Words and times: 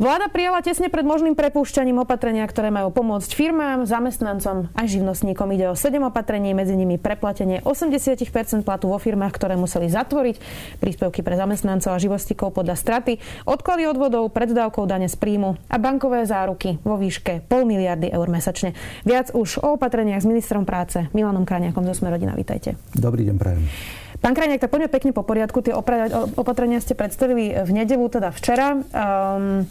Vláda 0.00 0.32
prijala 0.32 0.64
tesne 0.64 0.88
pred 0.88 1.04
možným 1.04 1.36
prepúšťaním 1.36 2.08
opatrenia, 2.08 2.48
ktoré 2.48 2.72
majú 2.72 2.88
pomôcť 2.88 3.36
firmám, 3.36 3.84
zamestnancom 3.84 4.72
aj 4.72 4.86
živnostníkom. 4.96 5.52
Ide 5.52 5.68
o 5.68 5.76
7 5.76 6.00
opatrení, 6.00 6.56
medzi 6.56 6.72
nimi 6.72 6.96
preplatenie 6.96 7.60
80% 7.68 8.64
platu 8.64 8.88
vo 8.88 8.96
firmách, 8.96 9.28
ktoré 9.36 9.60
museli 9.60 9.92
zatvoriť, 9.92 10.40
príspevky 10.80 11.20
pre 11.20 11.36
zamestnancov 11.36 11.92
a 11.92 12.00
živostníkov 12.00 12.48
podľa 12.48 12.80
straty, 12.80 13.20
odklady 13.44 13.92
odvodov, 13.92 14.32
preddávkou 14.32 14.88
dane 14.88 15.04
z 15.04 15.20
príjmu 15.20 15.60
a 15.68 15.76
bankové 15.76 16.24
záruky 16.24 16.80
vo 16.80 16.96
výške 16.96 17.44
pol 17.44 17.68
miliardy 17.68 18.08
eur 18.08 18.24
mesačne. 18.32 18.72
Viac 19.04 19.36
už 19.36 19.60
o 19.60 19.76
opatreniach 19.76 20.24
s 20.24 20.30
ministrom 20.30 20.64
práce 20.64 21.12
Milanom 21.12 21.44
Kráňakom 21.44 21.84
zo 21.84 21.92
Sme 21.92 22.08
rodina. 22.08 22.32
Vítajte. 22.32 22.80
Dobrý 22.96 23.28
deň, 23.28 23.36
prajem. 23.36 23.68
Pán 24.20 24.36
Krajniak, 24.36 24.60
tak 24.60 24.72
poďme 24.72 24.92
pekne 24.92 25.10
po 25.16 25.24
poriadku. 25.24 25.64
Tie 25.64 25.72
opatrenia 26.36 26.76
ste 26.84 26.92
predstavili 26.92 27.56
v 27.56 27.70
nedelu, 27.72 28.04
teda 28.12 28.28
včera. 28.36 28.76
Um, 28.76 29.64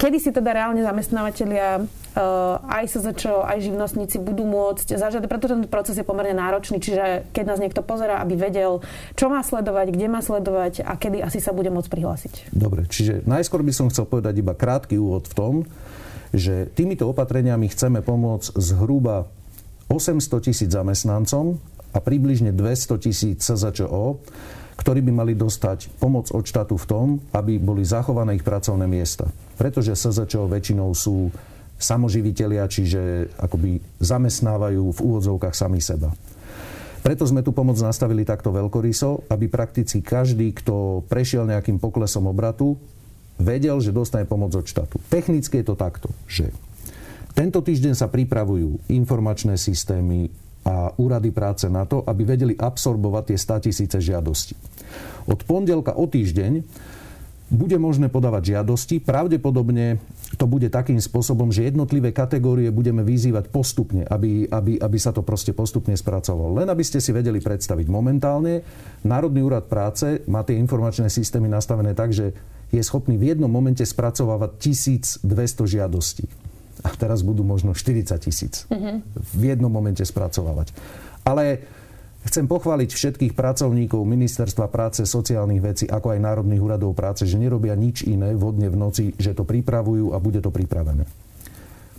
kedy 0.00 0.16
si 0.16 0.30
teda 0.32 0.56
reálne 0.56 0.80
zamestnávateľia 0.80 1.84
uh, 1.84 2.80
aj 2.80 2.96
SZČO, 2.96 3.44
aj 3.44 3.60
živnostníci 3.60 4.16
budú 4.16 4.48
môcť 4.48 4.96
zažiadať, 4.96 5.28
pretože 5.28 5.52
ten 5.60 5.68
proces 5.68 6.00
je 6.00 6.08
pomerne 6.08 6.32
náročný, 6.32 6.80
čiže 6.80 7.28
keď 7.36 7.44
nás 7.44 7.60
niekto 7.60 7.84
pozera, 7.84 8.24
aby 8.24 8.40
vedel, 8.40 8.80
čo 9.20 9.28
má 9.28 9.44
sledovať, 9.44 9.92
kde 9.92 10.06
má 10.08 10.24
sledovať 10.24 10.80
a 10.80 10.96
kedy 10.96 11.20
asi 11.20 11.44
sa 11.44 11.52
bude 11.52 11.68
môcť 11.68 11.92
prihlásiť. 11.92 12.32
Dobre, 12.56 12.88
čiže 12.88 13.28
najskôr 13.28 13.60
by 13.60 13.72
som 13.76 13.92
chcel 13.92 14.08
povedať 14.08 14.40
iba 14.40 14.56
krátky 14.56 14.96
úvod 14.96 15.28
v 15.28 15.36
tom, 15.36 15.54
že 16.32 16.72
týmito 16.72 17.04
opatreniami 17.04 17.68
chceme 17.68 18.00
pomôcť 18.00 18.56
zhruba 18.56 19.28
800 19.92 20.46
tisíc 20.46 20.70
zamestnancom 20.72 21.60
a 21.90 21.98
približne 21.98 22.54
200 22.54 23.04
tisíc 23.04 23.38
SZČO, 23.42 24.22
ktorí 24.80 25.04
by 25.04 25.12
mali 25.12 25.32
dostať 25.36 25.92
pomoc 26.00 26.32
od 26.32 26.44
štátu 26.46 26.80
v 26.80 26.88
tom, 26.88 27.06
aby 27.36 27.60
boli 27.60 27.84
zachované 27.84 28.40
ich 28.40 28.46
pracovné 28.46 28.88
miesta. 28.88 29.28
Pretože 29.60 29.92
SZČO 29.92 30.48
väčšinou 30.48 30.88
sú 30.96 31.28
samoživitelia, 31.80 32.64
čiže 32.68 33.32
akoby 33.40 33.80
zamestnávajú 34.00 34.84
v 34.92 35.00
úvodzovkách 35.00 35.56
sami 35.56 35.80
seba. 35.80 36.12
Preto 37.00 37.24
sme 37.24 37.40
tu 37.40 37.56
pomoc 37.56 37.80
nastavili 37.80 38.28
takto 38.28 38.52
veľkoryso, 38.52 39.24
aby 39.32 39.48
prakticky 39.48 40.04
každý, 40.04 40.52
kto 40.52 41.04
prešiel 41.08 41.48
nejakým 41.48 41.80
poklesom 41.80 42.28
obratu, 42.28 42.76
vedel, 43.40 43.80
že 43.80 43.96
dostane 43.96 44.28
pomoc 44.28 44.52
od 44.52 44.68
štátu. 44.68 45.00
Technicky 45.08 45.64
je 45.64 45.66
to 45.72 45.76
takto, 45.80 46.12
že 46.28 46.52
tento 47.32 47.64
týždeň 47.64 47.96
sa 47.96 48.12
pripravujú 48.12 48.92
informačné 48.92 49.56
systémy, 49.56 50.28
a 50.64 50.92
úrady 51.00 51.32
práce 51.32 51.64
na 51.72 51.88
to, 51.88 52.04
aby 52.04 52.36
vedeli 52.36 52.52
absorbovať 52.52 53.32
tie 53.32 53.38
100 53.38 53.66
tisíce 53.70 53.96
žiadosti. 53.96 54.54
Od 55.28 55.40
pondelka 55.48 55.96
o 55.96 56.04
týždeň 56.04 56.52
bude 57.50 57.76
možné 57.82 58.06
podávať 58.06 58.54
žiadosti. 58.54 59.02
Pravdepodobne 59.02 59.98
to 60.38 60.46
bude 60.46 60.70
takým 60.70 61.02
spôsobom, 61.02 61.50
že 61.50 61.66
jednotlivé 61.66 62.14
kategórie 62.14 62.70
budeme 62.70 63.02
vyzývať 63.02 63.50
postupne, 63.50 64.06
aby, 64.06 64.46
aby, 64.46 64.78
aby 64.78 64.98
sa 65.02 65.10
to 65.10 65.26
proste 65.26 65.50
postupne 65.50 65.98
spracovalo. 65.98 66.62
Len 66.62 66.70
aby 66.70 66.86
ste 66.86 67.02
si 67.02 67.10
vedeli 67.10 67.42
predstaviť. 67.42 67.90
Momentálne 67.90 68.62
Národný 69.02 69.42
úrad 69.42 69.66
práce 69.66 70.22
má 70.30 70.46
tie 70.46 70.62
informačné 70.62 71.10
systémy 71.10 71.50
nastavené 71.50 71.90
tak, 71.98 72.14
že 72.14 72.30
je 72.70 72.82
schopný 72.86 73.18
v 73.18 73.34
jednom 73.34 73.50
momente 73.50 73.82
spracovávať 73.82 74.50
1200 75.26 75.26
žiadostí 75.66 76.49
a 76.80 76.90
teraz 76.96 77.20
budú 77.20 77.44
možno 77.44 77.76
40 77.76 78.16
tisíc 78.20 78.64
v 79.14 79.42
jednom 79.42 79.70
momente 79.70 80.02
spracovávať. 80.04 80.72
Ale 81.24 81.64
chcem 82.24 82.44
pochváliť 82.44 82.90
všetkých 82.92 83.32
pracovníkov 83.36 84.00
Ministerstva 84.04 84.68
práce, 84.68 85.04
sociálnych 85.04 85.60
vecí, 85.60 85.84
ako 85.88 86.16
aj 86.16 86.24
Národných 86.24 86.60
úradov 86.60 86.92
práce, 86.96 87.24
že 87.24 87.40
nerobia 87.40 87.76
nič 87.76 88.04
iné 88.04 88.32
vodne 88.36 88.68
v 88.68 88.76
noci, 88.76 89.04
že 89.16 89.36
to 89.36 89.44
pripravujú 89.44 90.12
a 90.12 90.18
bude 90.20 90.40
to 90.40 90.52
pripravené. 90.52 91.04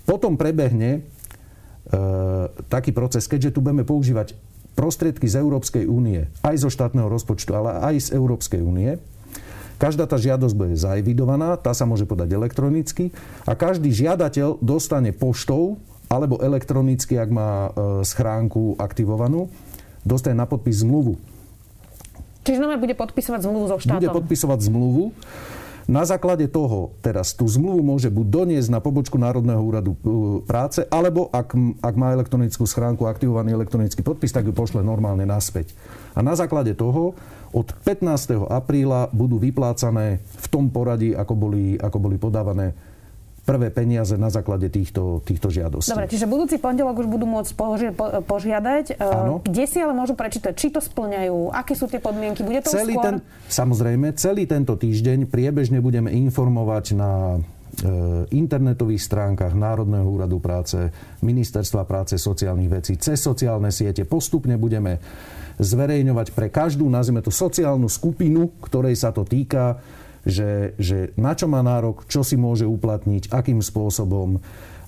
Potom 0.05 0.35
prebehne 0.35 0.91
e, 0.97 1.01
taký 2.69 2.91
proces, 2.91 3.29
keďže 3.29 3.57
tu 3.57 3.59
budeme 3.61 3.85
používať 3.85 4.33
prostriedky 4.73 5.27
z 5.29 5.41
Európskej 5.41 5.85
únie, 5.85 6.25
aj 6.41 6.55
zo 6.63 6.69
štátneho 6.71 7.05
rozpočtu, 7.11 7.51
ale 7.53 7.77
aj 7.91 8.09
z 8.09 8.09
Európskej 8.17 8.61
únie, 8.63 8.97
Každá 9.81 10.05
tá 10.05 10.21
žiadosť 10.21 10.53
bude 10.53 10.77
zaevidovaná, 10.77 11.57
tá 11.57 11.73
sa 11.73 11.89
môže 11.89 12.05
podať 12.05 12.37
elektronicky 12.37 13.09
a 13.49 13.57
každý 13.57 13.89
žiadateľ 13.89 14.61
dostane 14.61 15.09
poštou 15.09 15.81
alebo 16.05 16.37
elektronicky, 16.37 17.17
ak 17.17 17.29
má 17.33 17.51
e, 17.51 17.69
schránku 18.05 18.77
aktivovanú, 18.77 19.49
dostane 20.05 20.37
na 20.37 20.45
podpis 20.45 20.85
zmluvu. 20.85 21.17
Čiže 22.45 22.61
znamená, 22.61 22.77
bude 22.77 22.93
podpisovať 22.93 23.41
zmluvu 23.41 23.65
so 23.73 23.77
štátom? 23.81 23.97
Bude 23.97 24.13
podpisovať 24.21 24.59
zmluvu. 24.69 25.03
Na 25.89 26.05
základe 26.05 26.45
toho 26.45 26.93
teraz 27.01 27.33
tú 27.33 27.49
zmluvu 27.49 27.81
môže 27.81 28.09
buď 28.13 28.27
doniesť 28.29 28.69
na 28.69 28.79
pobočku 28.83 29.17
Národného 29.17 29.61
úradu 29.61 29.93
e, 29.93 29.99
práce, 30.45 30.85
alebo 30.89 31.29
ak, 31.33 31.57
ak 31.81 31.95
má 31.97 32.13
elektronickú 32.13 32.69
schránku 32.69 33.09
aktivovaný 33.09 33.57
elektronický 33.57 34.05
podpis, 34.05 34.29
tak 34.29 34.45
ju 34.45 34.53
pošle 34.53 34.85
normálne 34.85 35.25
naspäť. 35.25 35.73
A 36.13 36.21
na 36.21 36.37
základe 36.37 36.77
toho 36.77 37.17
od 37.51 37.67
15. 37.83 38.47
apríla 38.47 39.09
budú 39.11 39.41
vyplácané 39.41 40.21
v 40.21 40.47
tom 40.47 40.69
poradí, 40.69 41.17
ako 41.17 41.33
boli, 41.33 41.75
ako 41.81 41.97
boli 41.97 42.15
podávané 42.21 42.77
prvé 43.41 43.73
peniaze 43.73 44.13
na 44.21 44.29
základe 44.29 44.69
týchto, 44.69 45.19
týchto 45.25 45.49
žiadostí. 45.49 45.89
Dobre, 45.89 46.05
čiže 46.05 46.29
budúci 46.29 46.61
pondelok 46.61 47.01
už 47.01 47.07
budú 47.09 47.25
môcť 47.25 47.51
poži- 47.57 47.93
po- 47.93 48.21
požiadať. 48.21 49.01
Áno. 49.01 49.41
Kde 49.41 49.65
si 49.65 49.81
ale 49.81 49.97
môžu 49.97 50.13
prečítať, 50.13 50.53
či 50.53 50.69
to 50.69 50.77
splňajú, 50.77 51.49
aké 51.49 51.73
sú 51.73 51.89
tie 51.89 51.97
podmienky, 51.97 52.45
bude 52.45 52.61
to 52.61 52.69
celý 52.69 52.93
skôr? 52.93 53.03
Ten, 53.03 53.15
samozrejme, 53.49 54.13
celý 54.13 54.45
tento 54.45 54.77
týždeň 54.77 55.25
priebežne 55.25 55.81
budeme 55.81 56.13
informovať 56.13 56.85
na 56.93 57.11
e, 57.33 57.39
internetových 58.29 59.01
stránkach 59.09 59.57
Národného 59.57 60.05
úradu 60.05 60.37
práce, 60.37 60.77
Ministerstva 61.25 61.81
práce, 61.89 62.21
sociálnych 62.21 62.69
vecí, 62.69 62.93
cez 63.01 63.17
sociálne 63.17 63.73
siete. 63.73 64.05
Postupne 64.05 64.53
budeme 64.61 65.01
zverejňovať 65.57 66.27
pre 66.37 66.53
každú, 66.53 66.89
nazvime 66.89 67.25
to 67.25 67.33
sociálnu 67.33 67.89
skupinu, 67.89 68.53
ktorej 68.61 68.97
sa 68.97 69.09
to 69.09 69.25
týka, 69.25 69.81
že, 70.25 70.77
že 70.77 71.15
na 71.17 71.33
čo 71.33 71.49
má 71.49 71.61
nárok, 71.65 72.05
čo 72.05 72.21
si 72.21 72.37
môže 72.37 72.65
uplatniť, 72.67 73.33
akým 73.33 73.61
spôsobom, 73.61 74.41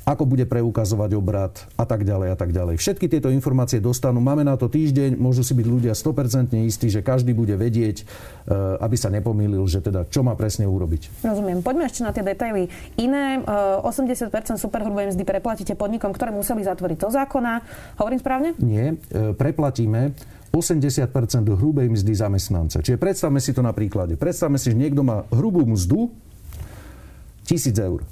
ako 0.03 0.27
bude 0.27 0.43
preukazovať 0.43 1.11
obrad 1.15 1.55
a 1.79 1.87
tak 1.87 2.03
ďalej 2.03 2.35
a 2.35 2.37
tak 2.37 2.51
ďalej. 2.51 2.75
Všetky 2.75 3.07
tieto 3.07 3.31
informácie 3.31 3.79
dostanú. 3.79 4.19
Máme 4.19 4.43
na 4.43 4.59
to 4.59 4.67
týždeň, 4.67 5.15
môžu 5.15 5.47
si 5.47 5.55
byť 5.55 5.67
ľudia 5.67 5.93
100% 5.95 6.59
istí, 6.67 6.91
že 6.91 6.99
každý 6.99 7.31
bude 7.31 7.55
vedieť, 7.55 8.03
eh, 8.03 8.83
aby 8.83 8.95
sa 8.99 9.07
nepomýlil, 9.07 9.63
že 9.63 9.79
teda 9.79 10.03
čo 10.11 10.21
má 10.27 10.35
presne 10.35 10.67
urobiť. 10.67 11.23
Rozumiem. 11.23 11.63
Poďme 11.63 11.87
ešte 11.87 12.03
na 12.03 12.11
tie 12.11 12.23
detaily. 12.23 12.67
Iné 12.99 13.39
80% 13.47 14.59
eh, 14.59 14.59
superhrubej 14.59 15.15
mzdy 15.15 15.23
preplatíte 15.23 15.73
podnikom, 15.79 16.11
ktoré 16.11 16.35
museli 16.35 16.67
zatvoriť 16.67 16.97
do 16.99 17.09
zákona. 17.09 17.63
Hovorím 17.95 18.19
správne? 18.19 18.49
Nie. 18.59 18.99
Eh, 19.07 19.31
preplatíme 19.31 20.11
80% 20.53 21.09
hrubej 21.57 21.89
mzdy 21.89 22.13
zamestnanca. 22.13 22.85
Čiže 22.85 23.01
predstavme 23.01 23.41
si 23.41 23.57
to 23.57 23.65
na 23.65 23.73
príklade. 23.73 24.13
Predstavme 24.13 24.61
si, 24.61 24.69
že 24.69 24.77
niekto 24.77 25.01
má 25.01 25.25
hrubú 25.33 25.65
mzdu 25.65 26.13
1000 27.49 27.73
eur. 27.81 28.05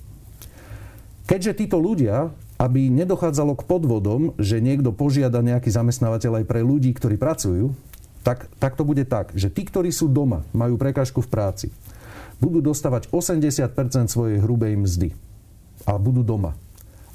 Keďže 1.30 1.53
títo 1.63 1.78
ľudia, 1.78 2.34
aby 2.57 2.90
nedochádzalo 2.90 3.62
k 3.62 3.63
podvodom, 3.69 4.22
že 4.41 4.57
niekto 4.57 4.90
požiada 4.90 5.46
nejaký 5.46 5.69
zamestnávateľ 5.69 6.41
aj 6.41 6.46
pre 6.50 6.66
ľudí, 6.66 6.90
ktorí 6.97 7.22
pracujú, 7.22 7.78
tak, 8.25 8.50
tak 8.57 8.74
to 8.74 8.85
bude 8.85 9.06
tak, 9.06 9.34
že 9.38 9.53
tí, 9.53 9.62
ktorí 9.62 9.94
sú 9.94 10.09
doma, 10.09 10.41
majú 10.53 10.81
prekážku 10.81 11.22
v 11.22 11.30
práci, 11.30 11.68
budú 12.41 12.62
dostávať 12.62 13.09
80% 13.13 14.09
svojej 14.09 14.41
hrubej 14.41 14.81
mzdy. 14.81 15.09
A 15.86 15.98
budú 15.98 16.25
doma 16.25 16.57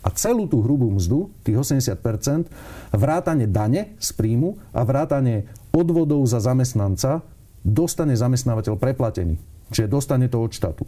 a 0.07 0.09
celú 0.15 0.47
tú 0.47 0.63
hrubú 0.63 0.87
mzdu, 0.95 1.35
tých 1.43 1.59
80%, 1.59 2.47
vrátane 2.95 3.51
dane 3.51 3.99
z 3.99 4.15
príjmu 4.15 4.55
a 4.71 4.87
vrátane 4.87 5.51
odvodov 5.75 6.23
za 6.31 6.39
zamestnanca 6.39 7.27
dostane 7.67 8.15
zamestnávateľ 8.15 8.79
preplatený. 8.79 9.35
Čiže 9.75 9.91
dostane 9.91 10.31
to 10.31 10.39
od 10.39 10.55
štátu. 10.55 10.87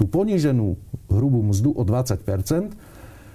Tú 0.00 0.08
poníženú 0.08 0.80
hrubú 1.12 1.44
mzdu 1.44 1.76
o 1.76 1.84
20%, 1.84 2.24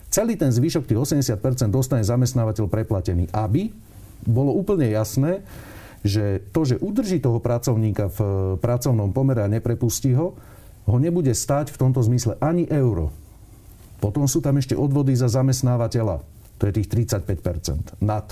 celý 0.09 0.33
ten 0.33 0.49
zvyšok, 0.49 0.89
tých 0.89 0.97
80%, 0.97 1.69
dostane 1.69 2.01
zamestnávateľ 2.01 2.65
preplatený, 2.65 3.29
aby 3.29 3.69
bolo 4.25 4.57
úplne 4.57 4.89
jasné, 4.89 5.45
že 6.01 6.41
to, 6.49 6.65
že 6.65 6.81
udrží 6.81 7.21
toho 7.21 7.37
pracovníka 7.37 8.09
v 8.09 8.19
pracovnom 8.57 9.13
pomere 9.13 9.45
a 9.45 9.51
neprepustí 9.51 10.17
ho, 10.17 10.33
ho 10.89 10.97
nebude 10.97 11.31
stať 11.37 11.69
v 11.69 11.77
tomto 11.77 12.01
zmysle 12.01 12.41
ani 12.41 12.65
euro. 12.73 13.13
Potom 13.99 14.25
sú 14.25 14.39
tam 14.39 14.55
ešte 14.55 14.73
odvody 14.73 15.11
za 15.13 15.27
zamestnávateľa. 15.27 16.23
To 16.59 16.63
je 16.67 16.73
tých 16.75 16.87
35 16.87 18.03
nad. 18.03 18.25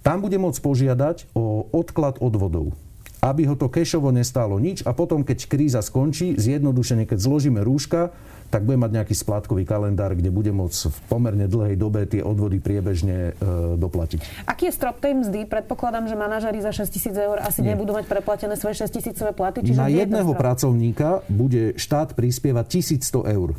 Tam 0.00 0.24
bude 0.24 0.36
môcť 0.36 0.60
požiadať 0.60 1.16
o 1.32 1.68
odklad 1.70 2.16
odvodov. 2.18 2.72
aby 3.18 3.50
ho 3.50 3.58
to 3.58 3.66
kešovo 3.66 4.14
nestálo 4.14 4.62
nič 4.62 4.86
a 4.86 4.94
potom, 4.94 5.26
keď 5.26 5.50
kríza 5.50 5.82
skončí, 5.82 6.38
zjednodušene, 6.38 7.02
keď 7.02 7.18
zložíme 7.18 7.58
rúška, 7.66 8.14
tak 8.48 8.62
bude 8.62 8.78
mať 8.78 8.94
nejaký 8.94 9.10
splátkový 9.12 9.66
kalendár, 9.66 10.14
kde 10.14 10.30
bude 10.30 10.54
môcť 10.54 10.88
v 10.88 10.98
pomerne 11.10 11.50
dlhej 11.50 11.74
dobe 11.76 12.06
tie 12.06 12.22
odvody 12.22 12.62
priebežne 12.62 13.34
e, 13.34 13.42
doplatiť. 13.74 14.46
Aký 14.46 14.70
je 14.70 14.72
strop 14.72 15.02
tej 15.02 15.18
mzdy? 15.18 15.50
Predpokladám, 15.50 16.06
že 16.06 16.14
manažerí 16.14 16.62
za 16.62 16.70
6 16.70 16.88
tisíc 16.88 17.12
eur 17.12 17.42
asi 17.42 17.60
Nie. 17.60 17.74
nebudú 17.74 17.92
mať 17.92 18.06
preplatené 18.06 18.54
svoje 18.54 18.78
6 18.86 19.02
tisícové 19.02 19.34
platy. 19.34 19.66
Čiže 19.66 19.82
Na 19.82 19.90
jedného 19.90 20.32
pracovníka 20.32 21.26
bude 21.26 21.74
štát 21.74 22.14
prispievať 22.14 22.80
1100 23.02 23.34
eur. 23.34 23.58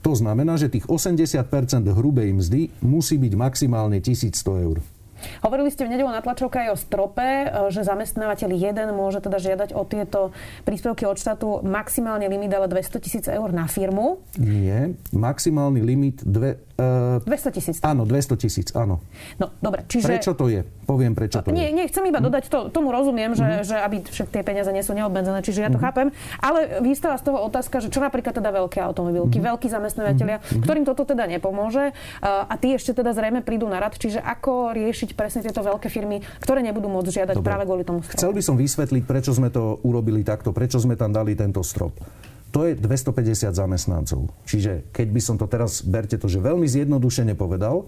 To 0.00 0.12
znamená, 0.16 0.56
že 0.56 0.72
tých 0.72 0.88
80% 0.88 1.44
hrubej 1.84 2.32
mzdy 2.32 2.60
musí 2.80 3.20
byť 3.20 3.32
maximálne 3.36 4.00
1100 4.00 4.64
eur. 4.64 4.80
Hovorili 5.44 5.70
ste 5.72 5.86
v 5.86 5.96
nedelu 5.96 6.10
na 6.10 6.20
tlačovke 6.24 6.58
aj 6.60 6.68
o 6.74 6.76
strope, 6.76 7.22
e, 7.22 7.46
že 7.72 7.86
zamestnávateľ 7.86 8.50
jeden 8.54 8.88
môže 8.94 9.22
teda 9.22 9.38
žiadať 9.38 9.72
o 9.76 9.82
tieto 9.86 10.34
príspevky 10.64 11.06
od 11.06 11.16
štátu 11.16 11.62
maximálne 11.64 12.26
limit 12.26 12.52
ale 12.52 12.66
200 12.66 13.04
tisíc 13.04 13.24
eur 13.26 13.48
na 13.54 13.70
firmu. 13.70 14.22
Nie, 14.36 14.94
maximálny 15.14 15.80
limit 15.80 16.22
dve, 16.26 16.58
Uh, 16.80 17.20
eh, 17.20 17.36
200 17.36 17.56
tisíc. 17.56 17.76
Áno, 17.84 18.08
200 18.08 18.40
tisíc, 18.40 18.68
áno. 18.72 19.04
No, 19.36 19.52
dobre, 19.60 19.84
čiže... 19.84 20.08
Prečo 20.08 20.32
to 20.32 20.48
je? 20.48 20.64
Poviem, 20.64 21.12
prečo 21.12 21.44
to 21.44 21.52
nie, 21.52 21.70
je. 21.70 21.76
Nie, 21.76 21.84
chcem 21.92 22.08
iba 22.08 22.18
dodať, 22.24 22.48
to, 22.48 22.72
tomu 22.72 22.88
rozumiem, 22.90 23.36
že, 23.36 23.44
mm. 23.44 23.62
že 23.68 23.76
aby 23.78 23.96
však 24.08 24.32
tie 24.32 24.42
peniaze 24.42 24.72
nie 24.72 24.80
sú 24.80 24.96
neobmedzené, 24.96 25.44
čiže 25.44 25.60
ja 25.60 25.70
to 25.70 25.76
mm. 25.76 25.84
chápem. 25.84 26.08
Ale 26.40 26.80
vystáva 26.80 27.20
z 27.20 27.28
toho 27.28 27.38
otázka, 27.44 27.84
že 27.84 27.92
čo 27.92 28.00
napríklad 28.00 28.32
teda 28.32 28.48
veľké 28.48 28.80
automobilky, 28.80 29.38
mm. 29.38 29.44
veľkí 29.54 29.68
zamestnávateľia, 29.68 30.40
mm. 30.40 30.64
ktorým 30.64 30.84
toto 30.88 31.04
teda 31.04 31.28
nepomôže 31.28 31.92
uh, 31.92 32.48
a 32.48 32.54
tí 32.56 32.72
ešte 32.72 32.96
teda 32.96 33.12
zrejme 33.12 33.44
prídu 33.44 33.68
na 33.68 33.78
rad. 33.78 33.94
Čiže 34.00 34.24
ako 34.24 34.72
riešiť 34.72 35.09
presne 35.14 35.40
tieto 35.44 35.60
veľké 35.60 35.88
firmy, 35.90 36.22
ktoré 36.42 36.60
nebudú 36.64 36.90
môcť 36.90 37.24
žiadať 37.24 37.36
Dobre. 37.38 37.46
práve 37.46 37.64
kvôli 37.66 37.82
tomu 37.86 38.00
stropu? 38.02 38.18
Chcel 38.18 38.32
by 38.34 38.42
som 38.42 38.56
vysvetliť, 38.58 39.02
prečo 39.06 39.30
sme 39.34 39.48
to 39.52 39.78
urobili 39.86 40.24
takto, 40.26 40.50
prečo 40.50 40.78
sme 40.80 40.98
tam 40.98 41.10
dali 41.14 41.34
tento 41.38 41.62
strop 41.62 41.96
to 42.50 42.66
je 42.66 42.74
250 42.74 43.54
zamestnancov. 43.54 44.26
Čiže 44.42 44.90
keď 44.90 45.08
by 45.14 45.20
som 45.22 45.38
to 45.38 45.46
teraz, 45.46 45.86
berte 45.86 46.18
to, 46.18 46.26
že 46.26 46.42
veľmi 46.42 46.66
zjednodušene 46.66 47.38
povedal, 47.38 47.86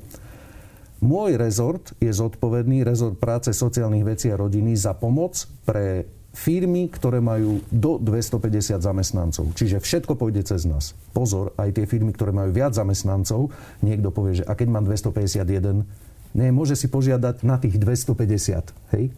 môj 1.02 1.34
rezort 1.34 1.90
je 1.98 2.14
zodpovedný, 2.14 2.86
rezort 2.86 3.18
práce, 3.18 3.50
sociálnych 3.50 4.06
vecí 4.06 4.30
a 4.30 4.38
rodiny, 4.38 4.78
za 4.78 4.94
pomoc 4.94 5.50
pre 5.66 6.06
firmy, 6.32 6.88
ktoré 6.88 7.20
majú 7.20 7.60
do 7.68 8.00
250 8.00 8.80
zamestnancov. 8.80 9.52
Čiže 9.52 9.84
všetko 9.84 10.16
pôjde 10.16 10.48
cez 10.48 10.64
nás. 10.64 10.96
Pozor, 11.12 11.52
aj 11.60 11.76
tie 11.76 11.84
firmy, 11.84 12.14
ktoré 12.16 12.32
majú 12.32 12.54
viac 12.56 12.72
zamestnancov, 12.72 13.52
niekto 13.84 14.08
povie, 14.08 14.40
že 14.40 14.44
a 14.48 14.56
keď 14.56 14.68
mám 14.72 14.84
251, 14.88 15.84
nie, 16.32 16.48
môže 16.48 16.74
si 16.76 16.88
požiadať 16.88 17.44
na 17.44 17.60
tých 17.60 17.76
250. 17.76 18.72
Hej? 18.96 19.12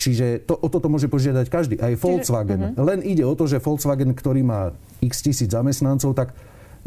Čiže 0.00 0.48
to, 0.48 0.56
o 0.56 0.68
toto 0.72 0.88
môže 0.88 1.06
požiadať 1.12 1.46
každý, 1.52 1.74
aj 1.76 2.00
Volkswagen. 2.00 2.72
uh-huh. 2.72 2.88
Len 2.88 3.04
ide 3.04 3.22
o 3.22 3.36
to, 3.36 3.44
že 3.44 3.60
Volkswagen, 3.60 4.16
ktorý 4.16 4.40
má 4.40 4.72
x 5.04 5.20
tisíc 5.20 5.52
zamestnancov, 5.52 6.16
tak 6.16 6.32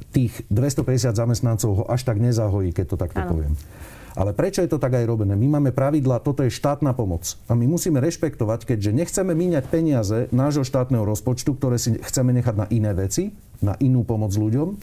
tých 0.10 0.42
250 0.50 1.14
zamestnancov 1.14 1.70
ho 1.78 1.84
až 1.86 2.02
tak 2.10 2.18
nezahojí, 2.18 2.74
keď 2.74 2.86
to 2.90 2.98
takto 2.98 3.22
ano. 3.22 3.30
poviem. 3.30 3.54
Ale 4.14 4.30
prečo 4.34 4.62
je 4.62 4.70
to 4.70 4.78
tak 4.78 4.94
aj 4.94 5.10
robené? 5.10 5.34
My 5.34 5.58
máme 5.58 5.74
pravidla, 5.74 6.22
toto 6.22 6.46
je 6.46 6.54
štátna 6.54 6.94
pomoc. 6.94 7.34
A 7.50 7.58
my 7.58 7.66
musíme 7.66 7.98
rešpektovať, 7.98 8.70
keďže 8.70 8.94
nechceme 8.94 9.34
míňať 9.34 9.66
peniaze 9.74 10.18
nášho 10.30 10.62
štátneho 10.62 11.02
rozpočtu, 11.02 11.58
ktoré 11.58 11.82
si 11.82 11.98
chceme 11.98 12.30
nechať 12.38 12.56
na 12.58 12.66
iné 12.70 12.94
veci, 12.94 13.34
na 13.62 13.74
inú 13.82 14.06
pomoc 14.06 14.30
ľuďom, 14.38 14.78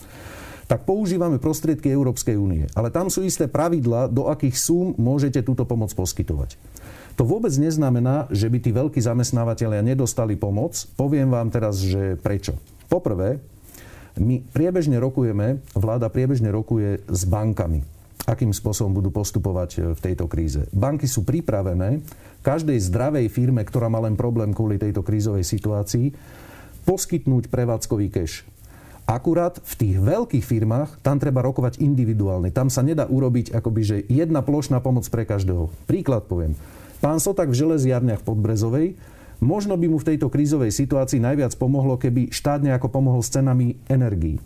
tak 0.70 0.86
používame 0.86 1.42
prostriedky 1.42 1.90
Európskej 1.90 2.38
únie. 2.38 2.70
Ale 2.78 2.94
tam 2.94 3.10
sú 3.10 3.26
isté 3.26 3.50
pravidla, 3.50 4.06
do 4.06 4.30
akých 4.30 4.54
súm 4.54 4.94
môžete 4.94 5.42
túto 5.42 5.66
pomoc 5.66 5.90
poskytovať. 5.98 6.54
To 7.18 7.26
vôbec 7.26 7.50
neznamená, 7.58 8.30
že 8.30 8.46
by 8.46 8.58
tí 8.62 8.70
veľkí 8.70 9.02
zamestnávateľia 9.02 9.82
nedostali 9.82 10.38
pomoc. 10.38 10.78
Poviem 10.94 11.26
vám 11.26 11.50
teraz, 11.50 11.82
že 11.82 12.14
prečo. 12.22 12.54
Poprvé, 12.86 13.42
my 14.14 14.46
priebežne 14.54 15.02
rokujeme, 15.02 15.58
vláda 15.74 16.06
priebežne 16.06 16.54
rokuje 16.54 17.02
s 17.02 17.22
bankami 17.26 17.82
akým 18.28 18.54
spôsobom 18.54 18.94
budú 18.94 19.10
postupovať 19.10 19.70
e, 19.74 19.78
v 19.96 20.00
tejto 20.00 20.30
kríze. 20.30 20.62
Banky 20.70 21.10
sú 21.10 21.26
pripravené 21.26 22.04
každej 22.46 22.78
zdravej 22.78 23.26
firme, 23.26 23.66
ktorá 23.66 23.90
má 23.90 23.98
len 23.98 24.14
problém 24.14 24.54
kvôli 24.54 24.78
tejto 24.78 25.02
krízovej 25.02 25.42
situácii, 25.42 26.14
poskytnúť 26.86 27.50
prevádzkový 27.50 28.06
cash. 28.12 28.46
Akurát 29.10 29.58
v 29.58 29.74
tých 29.74 29.96
veľkých 29.98 30.46
firmách 30.46 31.02
tam 31.02 31.18
treba 31.18 31.42
rokovať 31.42 31.82
individuálne. 31.82 32.54
Tam 32.54 32.70
sa 32.70 32.86
nedá 32.86 33.10
urobiť 33.10 33.50
akoby, 33.50 33.80
že 33.82 33.96
jedna 34.06 34.38
plošná 34.38 34.78
pomoc 34.78 35.02
pre 35.10 35.26
každého. 35.26 35.66
Príklad 35.90 36.30
poviem. 36.30 36.54
Pán 37.02 37.18
Sotak 37.18 37.50
v 37.50 37.58
železiarniach 37.58 38.22
Podbrezovej, 38.22 38.94
možno 39.42 39.74
by 39.74 39.90
mu 39.90 39.98
v 39.98 40.14
tejto 40.14 40.30
krízovej 40.30 40.70
situácii 40.70 41.18
najviac 41.18 41.58
pomohlo, 41.58 41.98
keby 41.98 42.30
štát 42.30 42.62
nejako 42.62 42.86
pomohol 42.86 43.18
s 43.26 43.34
cenami 43.34 43.82
energií. 43.90 44.38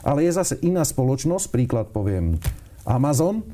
Ale 0.00 0.24
je 0.24 0.32
zase 0.32 0.56
iná 0.64 0.88
spoločnosť, 0.88 1.52
príklad 1.52 1.92
poviem 1.92 2.40
Amazon, 2.88 3.44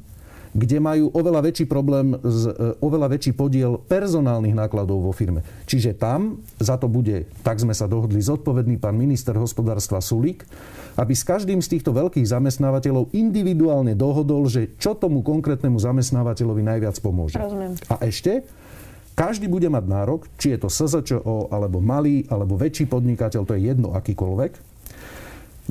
kde 0.55 0.79
majú 0.79 1.11
oveľa 1.11 1.51
väčší 1.51 1.67
problém, 1.67 2.15
z, 2.23 2.55
e, 2.55 2.79
oveľa 2.79 3.19
väčší 3.19 3.35
podiel 3.35 3.83
personálnych 3.83 4.55
nákladov 4.55 5.03
vo 5.03 5.13
firme. 5.13 5.43
Čiže 5.67 5.99
tam 5.99 6.39
za 6.63 6.79
to 6.79 6.87
bude, 6.87 7.27
tak 7.43 7.59
sme 7.59 7.75
sa 7.75 7.91
dohodli, 7.91 8.23
zodpovedný 8.23 8.79
pán 8.79 8.95
minister 8.95 9.35
hospodárstva 9.35 9.99
Sulík, 9.99 10.47
aby 10.95 11.11
s 11.11 11.27
každým 11.27 11.59
z 11.59 11.75
týchto 11.75 11.91
veľkých 11.91 12.25
zamestnávateľov 12.25 13.11
individuálne 13.11 13.99
dohodol, 13.99 14.47
že 14.47 14.79
čo 14.79 14.95
tomu 14.95 15.27
konkrétnemu 15.27 15.75
zamestnávateľovi 15.75 16.63
najviac 16.63 16.97
pomôže. 17.03 17.43
Rozumiem. 17.43 17.75
A 17.91 17.99
ešte, 18.07 18.47
každý 19.19 19.51
bude 19.51 19.67
mať 19.67 19.85
nárok, 19.91 20.31
či 20.39 20.55
je 20.55 20.59
to 20.63 20.69
SZČO, 20.71 21.51
alebo 21.51 21.83
malý, 21.83 22.27
alebo 22.31 22.55
väčší 22.55 22.87
podnikateľ, 22.87 23.43
to 23.43 23.59
je 23.59 23.75
jedno 23.75 23.95
akýkoľvek, 23.95 24.74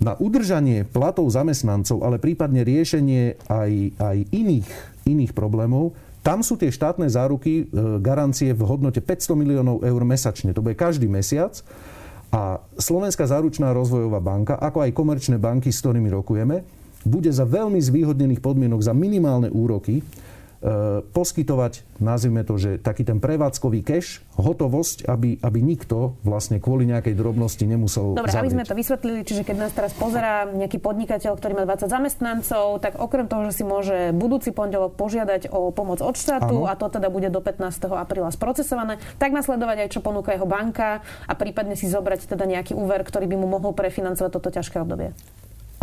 na 0.01 0.17
udržanie 0.17 0.85
platov 0.89 1.29
zamestnancov, 1.29 2.01
ale 2.01 2.17
prípadne 2.17 2.65
riešenie 2.65 3.37
aj, 3.45 3.71
aj 4.01 4.17
iných, 4.33 4.69
iných 5.05 5.31
problémov, 5.37 5.93
tam 6.23 6.39
sú 6.39 6.55
tie 6.55 6.71
štátne 6.71 7.11
záruky, 7.11 7.67
e, 7.67 7.99
garancie 7.99 8.55
v 8.55 8.63
hodnote 8.63 9.03
500 9.03 9.35
miliónov 9.35 9.83
eur 9.83 10.01
mesačne. 10.07 10.55
To 10.55 10.63
bude 10.63 10.79
každý 10.79 11.11
mesiac. 11.11 11.59
A 12.33 12.63
Slovenská 12.79 13.27
záručná 13.27 13.75
rozvojová 13.75 14.23
banka, 14.23 14.55
ako 14.57 14.87
aj 14.87 14.95
komerčné 14.95 15.37
banky, 15.37 15.69
s 15.69 15.83
ktorými 15.83 16.09
rokujeme, 16.09 16.65
bude 17.03 17.29
za 17.29 17.43
veľmi 17.43 17.77
zvýhodnených 17.77 18.39
podmienok, 18.39 18.79
za 18.81 18.95
minimálne 18.95 19.51
úroky, 19.51 19.99
poskytovať, 21.11 21.83
nazvime 21.99 22.47
to, 22.47 22.55
že 22.55 22.79
taký 22.79 23.03
ten 23.03 23.19
prevádzkový 23.19 23.83
cash, 23.83 24.23
hotovosť, 24.39 25.11
aby, 25.11 25.35
aby 25.43 25.59
nikto 25.59 26.15
vlastne 26.23 26.63
kvôli 26.63 26.87
nejakej 26.87 27.19
drobnosti 27.19 27.61
nemusel 27.67 28.15
Dobre, 28.15 28.31
zavrieť. 28.31 28.47
aby 28.47 28.53
sme 28.55 28.63
to 28.63 28.75
vysvetlili, 28.79 29.19
čiže 29.27 29.43
keď 29.43 29.55
nás 29.59 29.71
teraz 29.75 29.91
pozerá 29.91 30.47
nejaký 30.47 30.79
podnikateľ, 30.79 31.35
ktorý 31.35 31.53
má 31.59 31.63
20 31.67 31.91
zamestnancov, 31.91 32.79
tak 32.79 32.95
okrem 32.95 33.27
toho, 33.27 33.51
že 33.51 33.59
si 33.59 33.63
môže 33.67 34.15
budúci 34.15 34.55
pondelok 34.55 34.95
požiadať 34.95 35.51
o 35.51 35.75
pomoc 35.75 35.99
od 35.99 36.15
štátu 36.15 36.63
ano. 36.63 36.71
a 36.71 36.79
to 36.79 36.87
teda 36.87 37.11
bude 37.11 37.27
do 37.27 37.43
15. 37.43 37.67
apríla 37.91 38.31
sprocesované, 38.31 39.03
tak 39.19 39.35
nasledovať 39.35 39.83
aj 39.83 39.89
čo 39.91 39.99
ponúka 39.99 40.31
jeho 40.31 40.47
banka 40.47 41.03
a 41.27 41.33
prípadne 41.35 41.75
si 41.75 41.91
zobrať 41.91 42.31
teda 42.31 42.47
nejaký 42.47 42.71
úver, 42.71 43.03
ktorý 43.03 43.27
by 43.27 43.35
mu 43.35 43.51
mohol 43.51 43.75
prefinancovať 43.75 44.31
toto 44.31 44.47
ťažké 44.47 44.79
obdobie. 44.79 45.11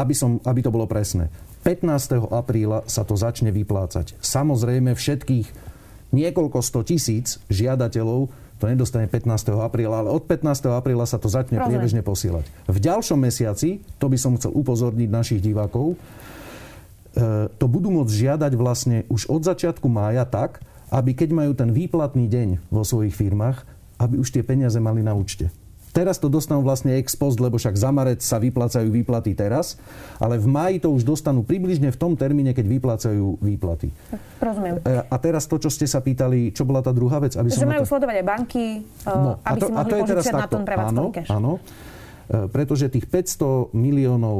Aby, 0.00 0.16
som, 0.16 0.40
aby 0.48 0.64
to 0.64 0.72
bolo 0.72 0.88
presné. 0.88 1.28
15. 1.68 2.32
apríla 2.32 2.88
sa 2.88 3.04
to 3.04 3.12
začne 3.20 3.52
vyplácať. 3.52 4.16
Samozrejme 4.24 4.96
všetkých 4.96 5.46
niekoľko 6.16 6.58
sto 6.64 6.80
tisíc 6.80 7.36
žiadateľov 7.52 8.32
to 8.60 8.68
nedostane 8.68 9.08
15. 9.08 9.56
apríla, 9.56 10.04
ale 10.04 10.12
od 10.12 10.28
15. 10.28 10.68
apríla 10.76 11.08
sa 11.08 11.16
to 11.16 11.32
začne 11.32 11.56
Rozumiem. 11.56 11.80
priebežne 11.80 12.02
posielať. 12.04 12.44
V 12.68 12.76
ďalšom 12.76 13.16
mesiaci, 13.16 13.80
to 13.96 14.12
by 14.12 14.20
som 14.20 14.36
chcel 14.36 14.52
upozorniť 14.52 15.08
našich 15.08 15.40
divákov, 15.40 15.96
e, 15.96 17.48
to 17.48 17.64
budú 17.64 17.88
môcť 17.88 18.12
žiadať 18.12 18.52
vlastne 18.60 19.08
už 19.08 19.32
od 19.32 19.48
začiatku 19.48 19.88
mája 19.88 20.28
tak, 20.28 20.60
aby 20.92 21.16
keď 21.16 21.32
majú 21.32 21.52
ten 21.56 21.72
výplatný 21.72 22.28
deň 22.28 22.68
vo 22.68 22.84
svojich 22.84 23.16
firmách, 23.16 23.64
aby 23.96 24.20
už 24.20 24.28
tie 24.28 24.44
peniaze 24.44 24.76
mali 24.76 25.00
na 25.00 25.16
účte. 25.16 25.48
Teraz 25.90 26.22
to 26.22 26.30
dostanú 26.30 26.62
vlastne 26.62 26.94
ex 26.94 27.18
post, 27.18 27.42
lebo 27.42 27.58
však 27.58 27.74
za 27.74 27.90
marec 27.90 28.22
sa 28.22 28.38
vyplácajú 28.38 28.86
výplaty 28.86 29.34
teraz, 29.34 29.74
ale 30.22 30.38
v 30.38 30.46
máji 30.46 30.76
to 30.78 30.94
už 30.94 31.02
dostanú 31.02 31.42
približne 31.42 31.90
v 31.90 31.98
tom 31.98 32.14
termíne, 32.14 32.54
keď 32.54 32.66
vyplácajú 32.70 33.42
výplaty. 33.42 33.90
Rozumiem. 34.38 34.78
E, 34.86 35.02
a 35.02 35.16
teraz 35.18 35.50
to, 35.50 35.58
čo 35.58 35.66
ste 35.66 35.90
sa 35.90 35.98
pýtali, 35.98 36.54
čo 36.54 36.62
bola 36.62 36.78
tá 36.78 36.94
druhá 36.94 37.18
vec? 37.18 37.34
Aby 37.34 37.50
že 37.50 37.66
majú 37.66 37.82
to... 37.82 37.90
sledovať 37.90 38.16
aj 38.22 38.26
banky, 38.26 38.66
e, 38.86 39.10
no, 39.10 39.30
aby 39.42 39.58
to, 39.58 39.66
si 39.66 39.72
mohli 39.74 39.92
požičať 39.98 40.34
na 40.38 40.48
tom 40.48 40.62
áno. 40.62 41.04
Áno, 41.26 41.52
e, 41.58 42.46
pretože 42.46 42.86
tých 42.86 43.10
500 43.10 43.74
miliónov 43.74 44.38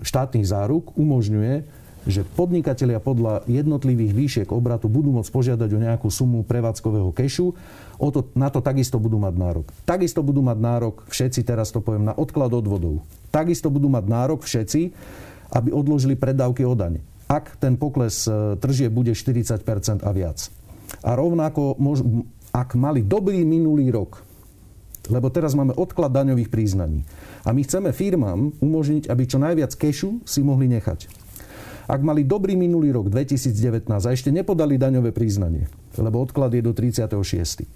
štátnych 0.00 0.46
záruk 0.48 0.96
umožňuje, 0.96 1.79
že 2.08 2.24
podnikatelia 2.24 2.96
podľa 2.96 3.44
jednotlivých 3.44 4.12
výšiek 4.16 4.48
obratu 4.48 4.88
budú 4.88 5.12
môcť 5.12 5.28
požiadať 5.28 5.70
o 5.76 5.82
nejakú 5.82 6.08
sumu 6.08 6.40
prevádzkového 6.46 7.12
kešu 7.12 7.52
o 8.00 8.08
to, 8.08 8.32
na 8.32 8.48
to 8.48 8.64
takisto 8.64 8.96
budú 8.96 9.20
mať 9.20 9.34
nárok. 9.36 9.66
Takisto 9.84 10.24
budú 10.24 10.40
mať 10.40 10.58
nárok 10.60 11.04
všetci, 11.12 11.44
teraz 11.44 11.68
to 11.68 11.84
poviem, 11.84 12.08
na 12.08 12.16
odklad 12.16 12.48
odvodov. 12.56 13.04
Takisto 13.28 13.68
budú 13.68 13.92
mať 13.92 14.04
nárok 14.08 14.40
všetci, 14.48 14.80
aby 15.52 15.68
odložili 15.68 16.16
predávky 16.16 16.64
o 16.64 16.72
daň. 16.72 17.04
Ak 17.30 17.60
ten 17.60 17.76
pokles 17.76 18.26
e, 18.26 18.56
tržie 18.58 18.88
bude 18.90 19.12
40 19.14 19.60
a 20.02 20.10
viac. 20.10 20.50
A 21.04 21.14
rovnako, 21.14 21.78
ak 22.50 22.74
mali 22.74 23.06
dobrý 23.06 23.46
minulý 23.46 23.94
rok, 23.94 24.26
lebo 25.10 25.30
teraz 25.30 25.54
máme 25.54 25.74
odklad 25.74 26.10
daňových 26.10 26.50
priznaní. 26.50 27.06
A 27.42 27.54
my 27.54 27.62
chceme 27.66 27.90
firmám 27.90 28.54
umožniť, 28.62 29.10
aby 29.10 29.22
čo 29.26 29.38
najviac 29.42 29.72
kešu 29.74 30.22
si 30.26 30.40
mohli 30.42 30.70
nechať. 30.70 31.19
Ak 31.90 32.06
mali 32.06 32.22
dobrý 32.22 32.54
minulý 32.54 32.94
rok 32.94 33.10
2019 33.10 33.90
a 33.90 34.10
ešte 34.14 34.30
nepodali 34.30 34.78
daňové 34.78 35.10
priznanie, 35.10 35.66
lebo 35.98 36.22
odklad 36.22 36.54
je 36.54 36.62
do 36.62 36.70
36. 36.70 37.66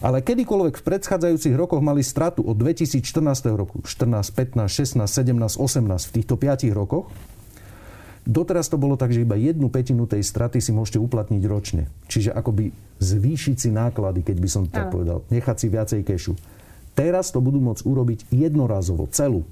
Ale 0.00 0.24
kedykoľvek 0.24 0.80
v 0.80 0.84
predchádzajúcich 0.88 1.52
rokoch 1.60 1.84
mali 1.84 2.00
stratu 2.00 2.40
od 2.40 2.56
2014 2.56 3.04
roku, 3.52 3.84
14, 3.84 4.32
15, 4.32 4.64
16, 4.64 5.04
17, 5.04 5.60
18, 5.60 6.08
v 6.08 6.12
týchto 6.16 6.34
5 6.40 6.72
rokoch, 6.72 7.12
Doteraz 8.20 8.68
to 8.68 8.76
bolo 8.76 9.00
tak, 9.00 9.16
že 9.16 9.24
iba 9.24 9.32
jednu 9.32 9.72
petinu 9.72 10.04
tej 10.04 10.20
straty 10.20 10.60
si 10.60 10.76
môžete 10.76 11.00
uplatniť 11.00 11.42
ročne. 11.48 11.88
Čiže 12.04 12.36
akoby 12.36 12.68
zvýšiť 13.00 13.56
si 13.56 13.72
náklady, 13.72 14.20
keď 14.20 14.36
by 14.36 14.48
som 14.48 14.62
to 14.68 14.76
tak 14.76 14.92
povedal. 14.92 15.24
Nechať 15.32 15.56
si 15.56 15.66
viacej 15.72 16.00
kešu. 16.04 16.36
Teraz 16.92 17.32
to 17.32 17.40
budú 17.40 17.64
môcť 17.64 17.80
urobiť 17.80 18.28
jednorazovo, 18.28 19.08
celú. 19.08 19.48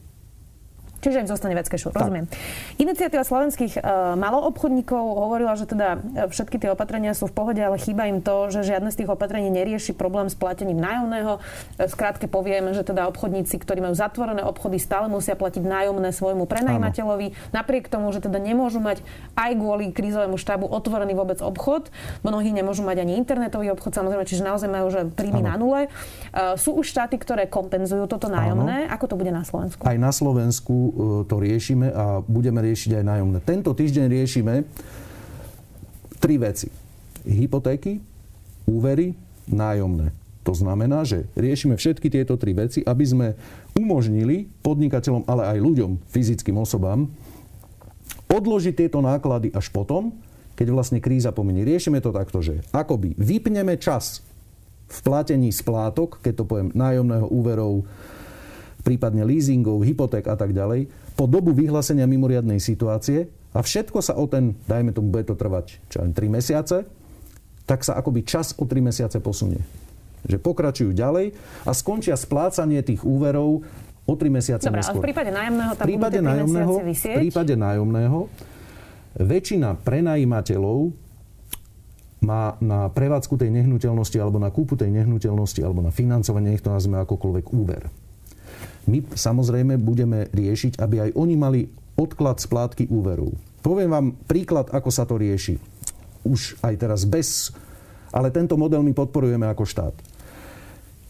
Čiže 0.98 1.22
im 1.22 1.30
zostane 1.30 1.54
viac 1.54 1.70
kešu, 1.70 1.94
rozumiem. 1.94 2.26
Iniciatíva 2.74 3.22
slovenských 3.22 3.78
uh, 3.78 4.18
maloobchodníkov 4.18 4.98
hovorila, 4.98 5.54
že 5.54 5.70
teda 5.70 6.02
e, 6.02 6.26
všetky 6.26 6.58
tie 6.58 6.74
opatrenia 6.74 7.14
sú 7.14 7.30
v 7.30 7.38
pohode, 7.38 7.62
ale 7.62 7.78
chýba 7.78 8.10
im 8.10 8.18
to, 8.18 8.50
že 8.50 8.66
žiadne 8.66 8.90
z 8.90 9.02
tých 9.04 9.10
opatrení 9.14 9.46
nerieši 9.46 9.94
problém 9.94 10.26
s 10.26 10.34
platením 10.34 10.82
nájomného. 10.82 11.38
E, 11.78 11.86
skrátke 11.86 12.26
poviem, 12.26 12.74
že 12.74 12.82
teda 12.82 13.06
obchodníci, 13.14 13.62
ktorí 13.62 13.78
majú 13.78 13.94
zatvorené 13.94 14.42
obchody, 14.42 14.82
stále 14.82 15.06
musia 15.06 15.38
platiť 15.38 15.62
nájomné 15.62 16.10
svojmu 16.10 16.50
prenajímateľovi, 16.50 17.54
napriek 17.54 17.86
tomu, 17.86 18.10
že 18.10 18.18
teda 18.18 18.42
nemôžu 18.42 18.82
mať 18.82 18.98
aj 19.38 19.54
kvôli 19.54 19.94
krízovému 19.94 20.34
štábu 20.34 20.66
otvorený 20.66 21.14
vôbec 21.14 21.38
obchod. 21.38 21.94
Mnohí 22.26 22.50
nemôžu 22.50 22.82
mať 22.82 23.06
ani 23.06 23.14
internetový 23.22 23.70
obchod, 23.70 23.94
samozrejme, 23.94 24.26
čiže 24.26 24.42
naozaj 24.42 24.66
majú 24.66 24.90
že 24.90 25.06
príjmy 25.14 25.46
na 25.46 25.54
nule. 25.54 25.86
Uh, 26.32 26.56
sú 26.56 26.74
už 26.74 26.90
štáty, 26.90 27.20
ktoré 27.20 27.44
kompenzujú 27.44 28.08
toto 28.08 28.32
nájomné. 28.32 28.88
Ano. 28.88 28.94
Ako 28.96 29.04
to 29.12 29.14
bude 29.20 29.28
na 29.28 29.44
Slovensku? 29.44 29.84
Aj 29.84 29.98
na 30.00 30.08
Slovensku 30.08 30.87
E, 30.87 30.87
to 31.24 31.36
riešime 31.38 31.88
a 31.92 32.20
budeme 32.24 32.60
riešiť 32.64 33.00
aj 33.00 33.04
nájomné. 33.04 33.38
Tento 33.44 33.70
týždeň 33.72 34.06
riešime 34.08 34.54
tri 36.18 36.34
veci. 36.40 36.68
Hypotéky, 37.28 38.00
úvery, 38.66 39.14
nájomné. 39.48 40.12
To 40.48 40.56
znamená, 40.56 41.04
že 41.04 41.28
riešime 41.36 41.76
všetky 41.76 42.08
tieto 42.08 42.40
tri 42.40 42.56
veci, 42.56 42.80
aby 42.80 43.04
sme 43.04 43.26
umožnili 43.76 44.48
podnikateľom, 44.64 45.28
ale 45.28 45.44
aj 45.44 45.58
ľuďom, 45.60 45.90
fyzickým 46.08 46.56
osobám, 46.56 47.04
odložiť 48.32 48.74
tieto 48.76 49.04
náklady 49.04 49.52
až 49.52 49.68
potom, 49.68 50.16
keď 50.56 50.66
vlastne 50.72 50.98
kríza 51.04 51.30
pomení. 51.36 51.68
Riešime 51.68 52.00
to 52.00 52.10
takto, 52.10 52.40
že 52.40 52.64
akoby 52.72 53.12
vypneme 53.20 53.76
čas 53.76 54.24
v 54.88 54.98
platení 55.04 55.52
splátok, 55.52 56.18
keď 56.24 56.42
to 56.42 56.44
poviem, 56.48 56.72
nájomného 56.72 57.28
úverov, 57.28 57.84
prípadne 58.82 59.26
leasingov, 59.26 59.82
hypoték 59.82 60.26
a 60.30 60.36
tak 60.38 60.54
ďalej, 60.54 60.88
po 61.18 61.26
dobu 61.26 61.50
vyhlásenia 61.54 62.06
mimoriadnej 62.06 62.62
situácie 62.62 63.26
a 63.52 63.60
všetko 63.64 63.98
sa 63.98 64.14
o 64.14 64.24
ten, 64.30 64.54
dajme 64.68 64.94
tomu, 64.94 65.10
bude 65.10 65.26
to 65.26 65.34
trvať 65.34 65.82
čo 65.90 66.04
len 66.04 66.14
3 66.14 66.30
mesiace, 66.30 66.86
tak 67.68 67.84
sa 67.84 67.98
akoby 67.98 68.24
čas 68.24 68.56
o 68.56 68.64
3 68.64 68.80
mesiace 68.80 69.18
posunie. 69.20 69.60
Že 70.24 70.40
pokračujú 70.40 70.90
ďalej 70.96 71.34
a 71.66 71.70
skončia 71.74 72.16
splácanie 72.16 72.80
tých 72.80 73.04
úverov 73.04 73.66
o 74.08 74.14
3 74.16 74.32
mesiace 74.32 74.64
Dobre, 74.66 74.80
neskôr. 74.80 74.98
ale 74.98 75.04
v 75.04 75.06
prípade 75.12 75.30
nájomného 75.30 75.72
tam 75.76 75.84
v 75.84 75.88
prípade 75.88 76.18
budú 76.18 76.28
nájomného, 76.28 76.74
V 76.80 77.18
prípade 77.20 77.54
nájomného 77.54 78.18
väčšina 79.18 79.68
prenajímateľov 79.84 80.78
má 82.18 82.58
na 82.58 82.90
prevádzku 82.90 83.38
tej 83.38 83.50
nehnuteľnosti 83.54 84.18
alebo 84.18 84.42
na 84.42 84.50
kúpu 84.50 84.74
tej 84.74 84.90
nehnuteľnosti 84.90 85.60
alebo 85.62 85.84
na 85.84 85.94
financovanie, 85.94 86.50
nech 86.56 86.64
to 86.64 86.72
nazveme 86.72 86.98
akokoľvek 86.98 87.46
úver. 87.54 87.86
My 88.88 89.04
samozrejme 89.04 89.76
budeme 89.76 90.32
riešiť, 90.32 90.80
aby 90.80 91.08
aj 91.08 91.10
oni 91.16 91.34
mali 91.36 91.60
odklad 91.98 92.40
splátky 92.40 92.88
úverov. 92.88 93.34
Poviem 93.60 93.90
vám 93.90 94.06
príklad, 94.24 94.70
ako 94.70 94.88
sa 94.88 95.04
to 95.04 95.18
rieši. 95.18 95.58
Už 96.24 96.56
aj 96.62 96.74
teraz 96.78 97.04
bez... 97.04 97.52
Ale 98.08 98.32
tento 98.32 98.56
model 98.56 98.80
my 98.80 98.96
podporujeme 98.96 99.44
ako 99.52 99.68
štát. 99.68 99.92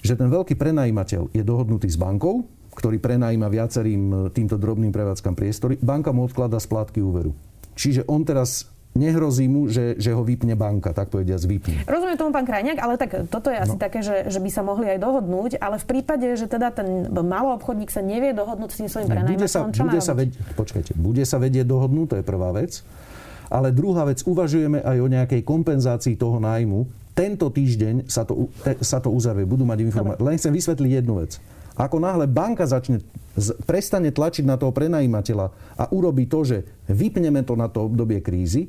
Že 0.03 0.15
ten 0.19 0.29
veľký 0.35 0.59
prenajímateľ 0.59 1.31
je 1.31 1.43
dohodnutý 1.47 1.87
s 1.87 1.95
bankou, 1.95 2.43
ktorý 2.75 2.99
prenajíma 2.99 3.47
viacerým 3.47 4.35
týmto 4.35 4.59
drobným 4.59 4.91
prevádzkam 4.91 5.35
priestory. 5.39 5.79
Banka 5.79 6.11
mu 6.11 6.27
odklada 6.27 6.59
splátky 6.59 6.99
úveru. 6.99 7.35
Čiže 7.79 8.07
on 8.11 8.27
teraz 8.27 8.67
nehrozí 8.97 9.47
mu, 9.47 9.69
že, 9.69 9.95
že 10.01 10.11
ho 10.15 10.23
vypne 10.25 10.57
banka, 10.57 10.91
tak 10.97 11.13
povediať 11.13 11.43
vypne. 11.45 11.77
Rozumiem 11.85 12.19
tomu, 12.19 12.31
pán 12.35 12.47
Krajňák, 12.49 12.79
ale 12.81 12.95
tak 12.97 13.11
toto 13.29 13.53
je 13.53 13.59
asi 13.59 13.77
no. 13.77 13.81
také, 13.81 14.01
že, 14.01 14.27
že 14.27 14.41
by 14.41 14.51
sa 14.51 14.63
mohli 14.65 14.91
aj 14.91 14.99
dohodnúť, 14.99 15.51
ale 15.61 15.77
v 15.79 15.87
prípade, 15.87 16.27
že 16.35 16.51
teda 16.51 16.75
ten 16.75 17.07
malý 17.13 17.59
obchodník 17.61 17.93
sa 17.93 18.03
nevie 18.03 18.35
dohodnúť 18.35 18.71
s 18.75 18.77
tým 18.83 18.89
svojim 18.91 19.09
prenajímateľom, 19.09 19.71
čo 19.75 19.85
bude 19.87 20.03
sa 20.03 20.15
ved- 20.17 20.35
Počkajte, 20.57 20.99
bude 20.99 21.23
sa 21.23 21.39
vedieť 21.39 21.67
dohodnúť, 21.69 22.07
to 22.11 22.17
je 22.21 22.25
prvá 22.25 22.51
vec. 22.55 22.83
Ale 23.49 23.73
druhá 23.73 24.05
vec, 24.05 24.21
uvažujeme 24.29 24.85
aj 24.85 24.97
o 25.01 25.09
nejakej 25.09 25.41
kompenzácii 25.41 26.21
toho 26.21 26.37
nájmu. 26.37 26.85
Tento 27.17 27.49
týždeň 27.49 28.05
sa 28.05 28.29
to, 28.29 28.53
te, 28.61 28.77
sa 28.85 29.01
to 29.01 29.09
uzavie, 29.09 29.49
budú 29.49 29.65
mať 29.65 29.89
informácie. 29.89 30.21
Len 30.21 30.37
chcem 30.37 30.53
vysvetliť 30.53 30.91
jednu 31.01 31.25
vec. 31.25 31.41
Ako 31.79 32.03
náhle 32.03 32.27
banka 32.27 32.67
začne, 32.67 33.01
prestane 33.65 34.11
tlačiť 34.11 34.43
na 34.43 34.59
toho 34.59 34.75
prenajímateľa 34.75 35.47
a 35.79 35.85
urobí 35.95 36.27
to, 36.27 36.43
že 36.43 36.67
vypneme 36.91 37.47
to 37.47 37.55
na 37.55 37.71
to 37.71 37.87
obdobie 37.87 38.19
krízy, 38.19 38.69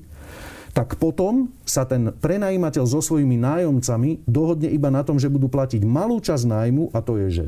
tak 0.77 1.01
potom 1.01 1.49
sa 1.65 1.83
ten 1.89 2.13
prenajímateľ 2.13 2.85
so 2.85 3.01
svojimi 3.01 3.41
nájomcami 3.41 4.21
dohodne 4.29 4.69
iba 4.69 4.93
na 4.93 5.01
tom, 5.01 5.17
že 5.17 5.25
budú 5.25 5.49
platiť 5.49 5.81
malú 5.81 6.21
časť 6.21 6.45
nájmu 6.45 6.93
a 6.93 6.99
to 7.01 7.17
je, 7.25 7.27
že 7.33 7.45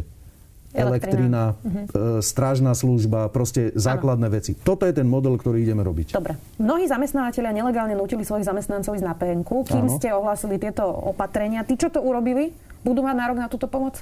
elektrina, 0.71 1.59
uh-huh. 1.59 2.23
strážna 2.23 2.71
služba, 2.71 3.27
proste 3.27 3.75
základné 3.75 4.27
ano. 4.31 4.35
veci. 4.39 4.55
Toto 4.55 4.87
je 4.87 4.95
ten 4.95 5.03
model, 5.03 5.35
ktorý 5.35 5.59
ideme 5.67 5.83
robiť. 5.83 6.15
Dobre. 6.15 6.39
Mnohí 6.57 6.87
zamestnávateľia 6.87 7.51
nelegálne 7.51 7.95
nutili 7.95 8.23
svojich 8.23 8.47
zamestnancov 8.47 8.95
ísť 8.95 9.05
na 9.05 9.15
PNK. 9.15 9.49
Kým 9.67 9.85
ano. 9.91 9.95
ste 9.99 10.15
ohlásili 10.15 10.55
tieto 10.57 10.87
opatrenia, 10.87 11.67
tí, 11.67 11.75
čo 11.75 11.91
to 11.91 11.99
urobili, 11.99 12.55
budú 12.87 13.03
mať 13.03 13.15
nárok 13.19 13.37
na 13.37 13.51
túto 13.51 13.67
pomoc? 13.67 13.99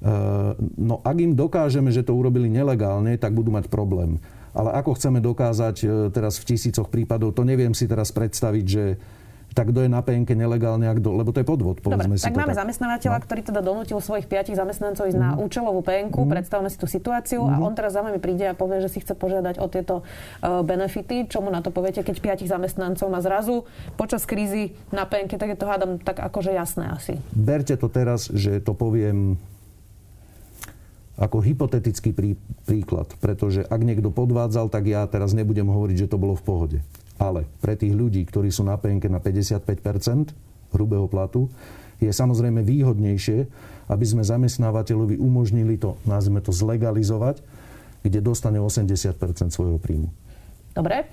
Uh, 0.00 0.56
no 0.80 1.04
ak 1.04 1.16
im 1.20 1.36
dokážeme, 1.36 1.92
že 1.92 2.00
to 2.00 2.16
urobili 2.16 2.48
nelegálne, 2.48 3.20
tak 3.20 3.36
budú 3.36 3.52
mať 3.52 3.68
problém. 3.68 4.16
Ale 4.50 4.74
ako 4.74 4.98
chceme 4.98 5.22
dokázať 5.22 5.76
e, 5.78 5.86
teraz 6.10 6.42
v 6.42 6.54
tisícoch 6.54 6.90
prípadov, 6.90 7.38
to 7.38 7.46
neviem 7.46 7.70
si 7.70 7.86
teraz 7.86 8.10
predstaviť, 8.10 8.66
že 8.66 8.84
tak 9.50 9.74
kto 9.74 9.82
je 9.82 9.90
na 9.90 9.98
PNK 9.98 10.38
nelegálne, 10.38 10.86
a 10.86 10.94
kto, 10.94 11.10
lebo 11.10 11.34
to 11.34 11.42
je 11.42 11.46
podvod, 11.46 11.82
povedzme 11.82 12.14
Dobre, 12.14 12.22
si 12.22 12.26
tak 12.26 12.38
máme 12.38 12.54
tak. 12.54 12.62
zamestnávateľa, 12.62 13.18
no. 13.18 13.24
ktorý 13.26 13.40
teda 13.42 13.60
donútil 13.66 13.98
svojich 13.98 14.30
piatich 14.30 14.54
zamestnancov 14.54 15.10
ísť 15.10 15.18
mm. 15.18 15.24
na 15.26 15.30
mhm. 15.34 15.38
účelovú 15.42 15.80
PNK, 15.82 16.16
mm. 16.16 16.30
predstavme 16.30 16.68
si 16.70 16.78
tú 16.78 16.86
situáciu 16.86 17.42
mm. 17.42 17.50
a 17.50 17.54
mhm. 17.58 17.66
on 17.66 17.72
teraz 17.74 17.98
za 17.98 18.02
vami 18.06 18.22
príde 18.22 18.46
a 18.46 18.54
povie, 18.54 18.78
že 18.78 18.90
si 18.94 19.02
chce 19.02 19.18
požiadať 19.18 19.58
o 19.58 19.66
tieto 19.66 20.06
uh, 20.06 20.62
benefity. 20.62 21.26
Čo 21.26 21.42
mu 21.42 21.50
na 21.50 21.60
to 21.66 21.74
poviete, 21.74 22.06
keď 22.06 22.16
piatich 22.22 22.50
zamestnancov 22.50 23.10
má 23.10 23.18
zrazu 23.18 23.66
počas 23.98 24.22
krízy 24.22 24.78
na 24.94 25.02
PNK, 25.02 25.34
tak 25.34 25.50
je 25.50 25.58
to 25.58 25.66
hádam 25.66 25.98
tak 25.98 26.22
akože 26.22 26.54
jasné 26.54 26.86
asi. 26.94 27.18
Berte 27.34 27.74
to 27.74 27.90
teraz, 27.90 28.30
že 28.30 28.62
to 28.62 28.70
poviem 28.70 29.34
ako 31.20 31.44
hypotetický 31.44 32.16
prí, 32.16 32.32
príklad, 32.64 33.12
pretože 33.20 33.60
ak 33.68 33.80
niekto 33.84 34.08
podvádzal, 34.08 34.72
tak 34.72 34.88
ja 34.88 35.04
teraz 35.04 35.36
nebudem 35.36 35.68
hovoriť, 35.68 36.08
že 36.08 36.10
to 36.10 36.16
bolo 36.16 36.32
v 36.32 36.44
pohode. 36.44 36.78
Ale 37.20 37.44
pre 37.60 37.76
tých 37.76 37.92
ľudí, 37.92 38.24
ktorí 38.24 38.48
sú 38.48 38.64
na 38.64 38.80
penke 38.80 39.12
na 39.12 39.20
55% 39.20 40.32
hrubého 40.72 41.04
platu, 41.04 41.52
je 42.00 42.08
samozrejme 42.08 42.64
výhodnejšie, 42.64 43.38
aby 43.92 44.04
sme 44.08 44.24
zamestnávateľovi 44.24 45.20
umožnili 45.20 45.76
to, 45.76 46.00
nazvime 46.08 46.40
to, 46.40 46.56
zlegalizovať, 46.56 47.44
kde 48.00 48.24
dostane 48.24 48.56
80% 48.56 49.52
svojho 49.52 49.76
príjmu. 49.76 50.08
Dobre. 50.70 51.10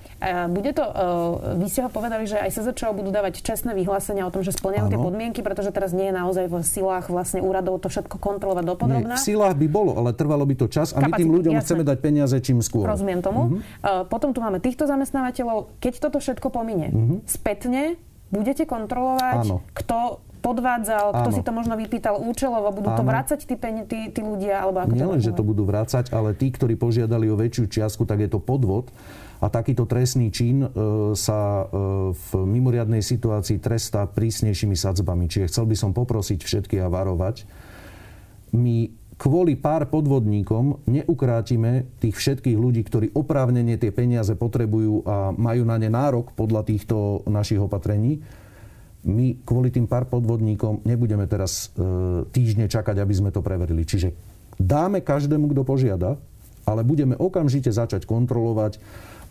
Bude 0.54 0.70
to, 0.70 0.86
e, 0.86 1.58
vy 1.58 1.66
ste 1.66 1.82
ho 1.82 1.90
povedali, 1.90 2.30
že 2.30 2.38
aj 2.38 2.62
SZČO 2.62 2.94
budú 2.94 3.10
dávať 3.10 3.42
čestné 3.42 3.74
vyhlásenia 3.74 4.22
o 4.22 4.30
tom, 4.30 4.46
že 4.46 4.54
splňajú 4.54 4.86
tie 4.86 5.00
podmienky, 5.02 5.40
pretože 5.42 5.74
teraz 5.74 5.90
nie 5.90 6.10
je 6.10 6.14
naozaj 6.14 6.46
v 6.46 6.62
silách 6.62 7.10
vlastne 7.10 7.42
úradov 7.42 7.82
to 7.82 7.90
všetko 7.90 8.22
kontrolovať 8.22 8.64
dopodrobná. 8.64 9.18
Nie, 9.18 9.20
v 9.20 9.26
silách 9.34 9.58
by 9.58 9.66
bolo, 9.66 9.98
ale 9.98 10.14
trvalo 10.14 10.46
by 10.46 10.54
to 10.54 10.66
čas 10.70 10.94
a 10.94 11.02
Kapacity, 11.02 11.10
my 11.10 11.18
tým 11.18 11.30
ľuďom 11.34 11.54
jasné. 11.58 11.64
chceme 11.66 11.82
dať 11.82 11.98
peniaze 11.98 12.36
čím 12.38 12.62
skôr. 12.62 12.86
Rozumiem 12.86 13.18
tomu. 13.18 13.58
Uh-huh. 13.58 14.06
Potom 14.06 14.30
tu 14.30 14.38
máme 14.38 14.62
týchto 14.62 14.86
zamestnávateľov. 14.86 15.74
Keď 15.82 15.94
toto 16.06 16.22
všetko 16.22 16.54
pomine, 16.54 16.94
uh-huh. 16.94 17.18
spätne 17.26 17.98
budete 18.30 18.62
kontrolovať, 18.68 19.42
Áno. 19.42 19.64
kto 19.74 20.22
podvádzal, 20.48 21.12
kto 21.12 21.28
Áno. 21.28 21.36
si 21.36 21.42
to 21.44 21.52
možno 21.52 21.76
vypýtal 21.76 22.16
účelovo, 22.16 22.72
budú 22.72 22.88
Áno. 22.88 22.98
to 22.98 23.04
vrácať 23.04 23.40
tí, 23.44 23.54
tí, 23.84 23.98
tí 24.08 24.20
ľudia? 24.24 24.64
Alebo 24.64 24.80
ako 24.80 24.96
Nielen, 24.96 25.20
že 25.20 25.36
to 25.36 25.44
budú 25.44 25.68
vrácať, 25.68 26.08
ale 26.16 26.32
tí, 26.32 26.48
ktorí 26.48 26.80
požiadali 26.80 27.28
o 27.28 27.36
väčšiu 27.36 27.68
čiastku, 27.68 28.08
tak 28.08 28.24
je 28.24 28.30
to 28.32 28.40
podvod. 28.40 28.88
A 29.38 29.46
takýto 29.46 29.86
trestný 29.86 30.34
čin 30.34 30.66
e, 30.66 30.68
sa 31.14 31.62
e, 31.62 31.64
v 32.10 32.30
mimoriadnej 32.42 33.04
situácii 33.04 33.62
trestá 33.62 34.02
prísnejšími 34.10 34.74
sadzbami. 34.74 35.30
Čiže 35.30 35.46
chcel 35.46 35.64
by 35.70 35.76
som 35.78 35.90
poprosiť 35.94 36.42
všetkých 36.42 36.82
a 36.82 36.90
varovať. 36.90 37.46
My 38.50 38.90
kvôli 39.14 39.54
pár 39.54 39.86
podvodníkom 39.90 40.82
neukrátime 40.90 41.90
tých 42.02 42.18
všetkých 42.18 42.58
ľudí, 42.58 42.82
ktorí 42.86 43.06
oprávnene 43.14 43.78
tie 43.78 43.94
peniaze 43.94 44.34
potrebujú 44.34 45.06
a 45.06 45.30
majú 45.34 45.62
na 45.66 45.76
ne 45.78 45.90
nárok 45.90 46.34
podľa 46.34 46.66
týchto 46.66 47.26
našich 47.30 47.62
opatrení. 47.62 48.22
My 49.08 49.40
kvôli 49.42 49.72
tým 49.72 49.88
pár 49.88 50.04
podvodníkom 50.06 50.84
nebudeme 50.84 51.24
teraz 51.24 51.72
e, 51.74 52.28
týždne 52.28 52.68
čakať, 52.68 53.00
aby 53.00 53.14
sme 53.16 53.30
to 53.32 53.40
preverili. 53.40 53.88
Čiže 53.88 54.12
dáme 54.60 55.00
každému, 55.00 55.48
kto 55.50 55.64
požiada, 55.64 56.20
ale 56.68 56.84
budeme 56.84 57.16
okamžite 57.16 57.72
začať 57.72 58.04
kontrolovať 58.04 58.76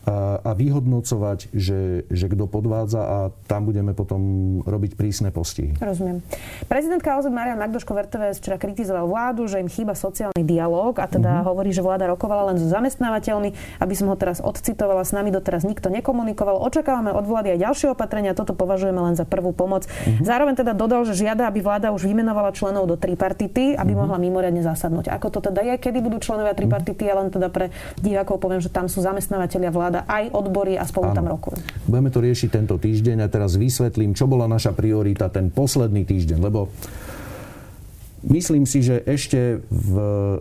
a, 0.07 0.39
a 0.39 0.51
vyhodnocovať, 0.55 1.51
že, 1.51 2.07
že 2.07 2.25
kto 2.31 2.47
podvádza 2.47 3.01
a 3.03 3.17
tam 3.51 3.67
budeme 3.67 3.91
potom 3.91 4.21
robiť 4.63 4.95
prísne 4.95 5.35
postihy. 5.35 5.75
Rozumiem. 5.83 6.23
Prezidentka 6.71 7.19
OZ 7.19 7.27
Maria 7.27 7.59
Magdoško 7.59 7.91
VRTVS 7.91 8.39
včera 8.39 8.55
kritizoval 8.55 9.03
vládu, 9.03 9.51
že 9.51 9.59
im 9.59 9.67
chýba 9.67 9.99
sociálny 9.99 10.47
dialog 10.47 10.95
a 11.03 11.11
teda 11.11 11.43
uh-huh. 11.43 11.51
hovorí, 11.51 11.75
že 11.75 11.83
vláda 11.83 12.07
rokovala 12.07 12.55
len 12.55 12.57
so 12.57 12.71
zamestnávateľmi. 12.71 13.51
Aby 13.83 13.93
som 13.99 14.07
ho 14.07 14.15
teraz 14.15 14.39
odcitovala, 14.39 15.03
s 15.03 15.11
nami 15.11 15.27
doteraz 15.27 15.67
nikto 15.67 15.91
nekomunikoval. 15.91 16.63
Očakávame 16.63 17.11
od 17.11 17.27
vlády 17.27 17.59
aj 17.59 17.67
ďalšie 17.67 17.87
opatrenia, 17.91 18.31
toto 18.31 18.55
považujeme 18.55 19.03
len 19.03 19.19
za 19.19 19.27
prvú 19.27 19.51
pomoc. 19.51 19.91
Uh-huh. 19.91 20.23
Zároveň 20.23 20.55
teda 20.55 20.71
dodal, 20.71 21.03
že 21.03 21.19
žiada, 21.19 21.51
aby 21.51 21.59
vláda 21.59 21.91
už 21.91 22.07
vymenovala 22.07 22.55
členov 22.55 22.87
do 22.87 22.95
tripartity, 22.95 23.75
aby 23.75 23.91
uh-huh. 23.91 24.07
mohla 24.07 24.15
mimoriadne 24.15 24.63
zasadnúť. 24.63 25.11
Ako 25.11 25.35
to 25.35 25.51
teda 25.51 25.67
je, 25.67 25.75
kedy 25.75 25.99
budú 25.99 26.23
členovia 26.23 26.55
tripartity, 26.55 27.03
ja 27.03 27.19
len 27.19 27.27
teda 27.27 27.51
pre 27.51 27.75
divákov 27.99 28.39
poviem, 28.39 28.63
že 28.63 28.71
tam 28.71 28.87
sú 28.87 29.03
zamestnávateľia 29.03 29.71
vláda 29.73 29.96
vláda, 29.97 30.05
aj 30.05 30.23
odbory 30.33 30.73
a 30.77 30.85
spolu 30.85 31.09
ano. 31.09 31.17
tam 31.17 31.25
rokujú. 31.25 31.57
Budeme 31.89 32.09
to 32.13 32.19
riešiť 32.21 32.49
tento 32.53 32.75
týždeň 32.77 33.25
a 33.25 33.27
teraz 33.31 33.57
vysvetlím, 33.57 34.13
čo 34.13 34.29
bola 34.29 34.45
naša 34.45 34.73
priorita 34.77 35.33
ten 35.33 35.49
posledný 35.49 36.05
týždeň, 36.05 36.39
lebo 36.41 36.69
Myslím 38.27 38.65
si, 38.65 38.81
že 38.81 39.05
ešte 39.07 39.61
v, 39.69 39.95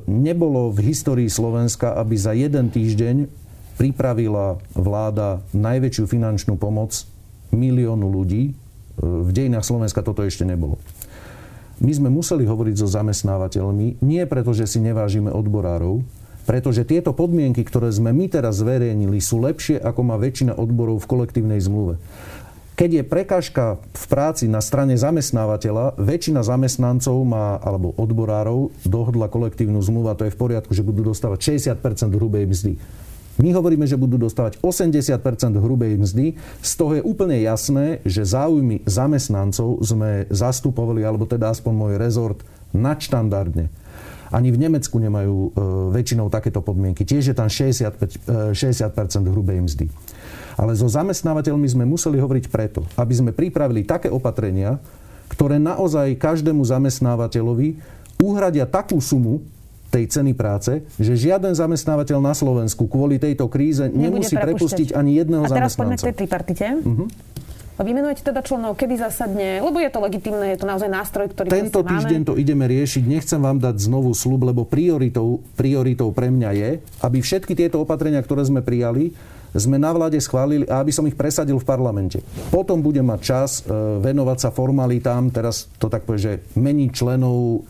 nebolo 0.09 0.73
v 0.73 0.91
histórii 0.91 1.29
Slovenska, 1.29 1.93
aby 1.93 2.17
za 2.17 2.33
jeden 2.33 2.73
týždeň 2.73 3.29
pripravila 3.77 4.59
vláda 4.73 5.45
najväčšiu 5.53 6.09
finančnú 6.09 6.57
pomoc 6.57 7.05
miliónu 7.53 8.09
ľudí. 8.09 8.57
V 8.97 9.31
dejinách 9.31 9.69
Slovenska 9.69 10.01
toto 10.01 10.25
ešte 10.25 10.49
nebolo. 10.49 10.81
My 11.79 11.93
sme 11.93 12.09
museli 12.09 12.49
hovoriť 12.49 12.81
so 12.81 12.89
zamestnávateľmi, 12.89 14.01
nie 14.03 14.25
preto, 14.25 14.57
že 14.57 14.67
si 14.67 14.81
nevážime 14.81 15.29
odborárov, 15.29 16.01
pretože 16.47 16.87
tieto 16.87 17.11
podmienky, 17.11 17.67
ktoré 17.67 17.91
sme 17.91 18.15
my 18.15 18.31
teraz 18.31 18.62
zverejnili, 18.62 19.19
sú 19.19 19.43
lepšie, 19.43 19.83
ako 19.83 20.00
má 20.07 20.17
väčšina 20.17 20.55
odborov 20.55 21.03
v 21.03 21.11
kolektívnej 21.11 21.59
zmluve. 21.59 21.99
Keď 22.76 22.91
je 22.93 23.05
prekážka 23.09 23.81
v 23.81 24.05
práci 24.05 24.45
na 24.53 24.61
strane 24.61 25.00
zamestnávateľa, 25.00 25.97
väčšina 25.97 26.45
zamestnancov 26.45 27.17
má, 27.25 27.57
alebo 27.65 27.97
odborárov 27.97 28.69
dohodla 28.85 29.33
kolektívnu 29.33 29.81
zmluvu 29.81 30.12
a 30.12 30.19
to 30.19 30.29
je 30.29 30.35
v 30.37 30.41
poriadku, 30.41 30.76
že 30.76 30.85
budú 30.85 31.09
dostávať 31.09 31.57
60% 31.57 31.81
hrubej 32.12 32.45
mzdy. 32.45 32.73
My 33.37 33.53
hovoríme, 33.53 33.88
že 33.88 34.00
budú 34.00 34.17
dostávať 34.17 34.61
80% 34.61 35.21
hrubej 35.57 36.00
mzdy. 36.00 36.37
Z 36.61 36.73
toho 36.76 37.00
je 37.00 37.03
úplne 37.05 37.37
jasné, 37.41 38.00
že 38.05 38.29
záujmy 38.29 38.85
zamestnancov 38.88 39.81
sme 39.81 40.25
zastupovali, 40.29 41.05
alebo 41.05 41.29
teda 41.29 41.53
aspoň 41.53 41.73
môj 41.73 41.93
rezort, 41.97 42.41
nadštandardne. 42.76 43.73
Ani 44.35 44.50
v 44.50 44.59
Nemecku 44.59 44.97
nemajú 44.99 45.37
e, 45.37 45.49
väčšinou 45.95 46.26
takéto 46.30 46.62
podmienky. 46.62 47.06
Tiež 47.06 47.30
je 47.30 47.37
tam 47.37 47.47
65, 47.47 48.54
60% 48.54 49.33
hrubej 49.33 49.62
mzdy. 49.62 49.87
Ale 50.56 50.73
so 50.73 50.88
zamestnávateľmi 50.88 51.68
sme 51.68 51.85
museli 51.85 52.16
hovoriť 52.16 52.45
preto, 52.49 52.83
aby 52.97 53.12
sme 53.12 53.30
pripravili 53.37 53.85
také 53.85 54.09
opatrenia, 54.09 54.80
ktoré 55.28 55.61
naozaj 55.61 56.16
každému 56.16 56.64
zamestnávateľovi 56.64 57.76
uhradia 58.23 58.64
takú 58.64 58.97
sumu 59.02 59.45
tej 59.92 60.11
ceny 60.11 60.33
práce, 60.35 60.83
že 60.99 61.14
žiaden 61.14 61.54
zamestnávateľ 61.54 62.18
na 62.18 62.35
Slovensku 62.35 62.90
kvôli 62.90 63.23
tejto 63.23 63.47
kríze 63.47 63.87
nemusí 63.88 64.35
prepustiť 64.35 64.92
ani 64.92 65.23
jedného 65.23 65.47
zamestnanca. 65.47 65.56
A 65.56 65.61
teraz 65.62 65.73
poďme 65.78 65.97
k 65.97 66.04
tej 66.04 66.16
tripartite. 66.16 66.66
Uh-huh. 66.83 67.06
Vymenujete 67.76 68.25
teda 68.25 68.40
členov, 68.40 68.80
kedy 68.80 68.97
zasadne, 68.97 69.61
lebo 69.61 69.76
je 69.76 69.92
to 69.92 70.00
legitimné, 70.00 70.56
je 70.56 70.64
to 70.64 70.66
naozaj 70.66 70.88
nástroj, 70.88 71.28
ktorý 71.28 71.52
Tento 71.52 71.85
týždeň 71.85 72.21
máme. 72.25 72.28
to 72.33 72.35
ideme 72.40 72.64
riešiť. 72.64 73.04
Nechcem 73.04 73.37
vám 73.37 73.61
dať 73.61 73.76
znovu 73.85 74.16
slub, 74.16 74.49
lebo 74.49 74.64
prioritou, 74.64 75.45
prioritou 75.61 76.09
pre 76.09 76.33
mňa 76.33 76.50
je, 76.56 76.71
aby 77.04 77.18
všetky 77.21 77.52
tieto 77.52 77.85
opatrenia, 77.85 78.25
ktoré 78.25 78.49
sme 78.49 78.64
prijali, 78.64 79.12
sme 79.52 79.76
na 79.76 79.92
vláde 79.92 80.16
schválili 80.21 80.64
a 80.68 80.80
aby 80.80 80.92
som 80.92 81.04
ich 81.04 81.16
presadil 81.16 81.61
v 81.61 81.68
parlamente. 81.68 82.20
Potom 82.48 82.81
budem 82.81 83.05
mať 83.05 83.20
čas 83.20 83.51
e, 83.61 83.72
venovať 84.01 84.38
sa 84.40 84.51
formalitám, 84.53 85.33
teraz 85.33 85.68
to 85.77 85.92
tak 85.92 86.05
povie, 86.05 86.20
že 86.20 86.33
meniť 86.57 86.90
členov 86.92 87.64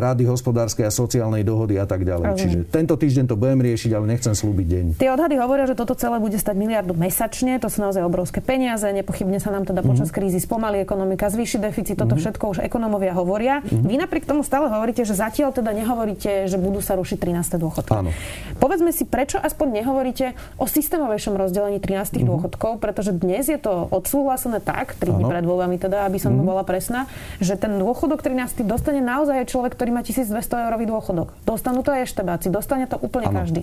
Rady 0.00 0.24
hospodárskej 0.30 0.86
a 0.86 0.92
sociálnej 0.94 1.42
dohody 1.42 1.74
a 1.76 1.84
tak 1.84 2.06
ďalej. 2.06 2.38
Čiže 2.38 2.58
tento 2.70 2.94
týždeň 2.94 3.24
to 3.26 3.34
budem 3.34 3.58
riešiť, 3.58 3.90
ale 3.98 4.06
nechcem 4.06 4.30
slúbiť 4.30 4.66
deň. 4.70 4.84
Tie 5.02 5.10
odhady 5.10 5.34
hovoria, 5.42 5.66
že 5.66 5.74
toto 5.74 5.98
celé 5.98 6.22
bude 6.22 6.38
stať 6.38 6.54
miliardu 6.54 6.94
mesačne, 6.94 7.58
to 7.58 7.66
sú 7.66 7.82
naozaj 7.82 8.06
obrovské 8.06 8.38
peniaze, 8.38 8.86
nepochybne 8.86 9.42
sa 9.42 9.50
nám 9.50 9.66
teda 9.66 9.82
počas 9.82 10.14
mm-hmm. 10.14 10.22
krízy 10.22 10.38
spomalí 10.38 10.78
ekonomika, 10.78 11.26
zvýši 11.26 11.58
deficit, 11.58 11.98
toto 11.98 12.14
mm-hmm. 12.14 12.22
všetko 12.22 12.44
už 12.46 12.58
ekonomovia 12.62 13.12
hovoria. 13.18 13.58
Mm-hmm. 13.60 13.88
Vy 13.90 13.94
napriek 13.98 14.24
tomu 14.30 14.46
stále 14.46 14.70
hovoríte, 14.70 15.02
že 15.02 15.18
zatiaľ 15.18 15.50
teda 15.50 15.74
nehovoríte, 15.74 16.46
že 16.46 16.54
budú 16.54 16.78
sa 16.78 16.94
rušiť 16.94 17.18
13. 17.18 17.58
dôchodky. 17.58 17.90
Áno. 17.90 18.14
Povedzme 18.62 18.94
si, 18.94 19.02
prečo 19.02 19.42
aspoň 19.42 19.82
nehovoríte 19.82 20.38
o 20.62 20.70
systémovejšom 20.70 21.34
rozdelení 21.34 21.82
13. 21.82 21.90
Mm-hmm. 21.90 22.28
dôchodkov, 22.30 22.72
pretože 22.78 23.10
dnes 23.10 23.50
je 23.50 23.58
to 23.58 23.90
odsúhlasené 23.90 24.62
tak, 24.62 24.94
3 24.94 25.10
dní 25.10 25.24
pred 25.26 25.42
voľbami 25.42 25.76
teda, 25.82 26.06
aby 26.06 26.22
som 26.22 26.38
mm-hmm. 26.38 26.46
bola 26.46 26.62
presná, 26.62 27.10
že 27.42 27.58
ten 27.58 27.74
dôchodok 27.82 28.22
13. 28.22 28.62
dostane 28.62 29.02
naozaj 29.02 29.39
aj 29.40 29.50
človek, 29.50 29.72
ktorý 29.74 29.90
má 29.96 30.04
1200 30.04 30.36
eurový 30.68 30.84
dôchodok. 30.84 31.32
Dostanú 31.48 31.80
to 31.80 31.90
aj 31.90 32.06
eštebáci, 32.06 32.52
dostane 32.52 32.84
to 32.84 33.00
úplne 33.00 33.32
ano. 33.32 33.40
každý. 33.40 33.62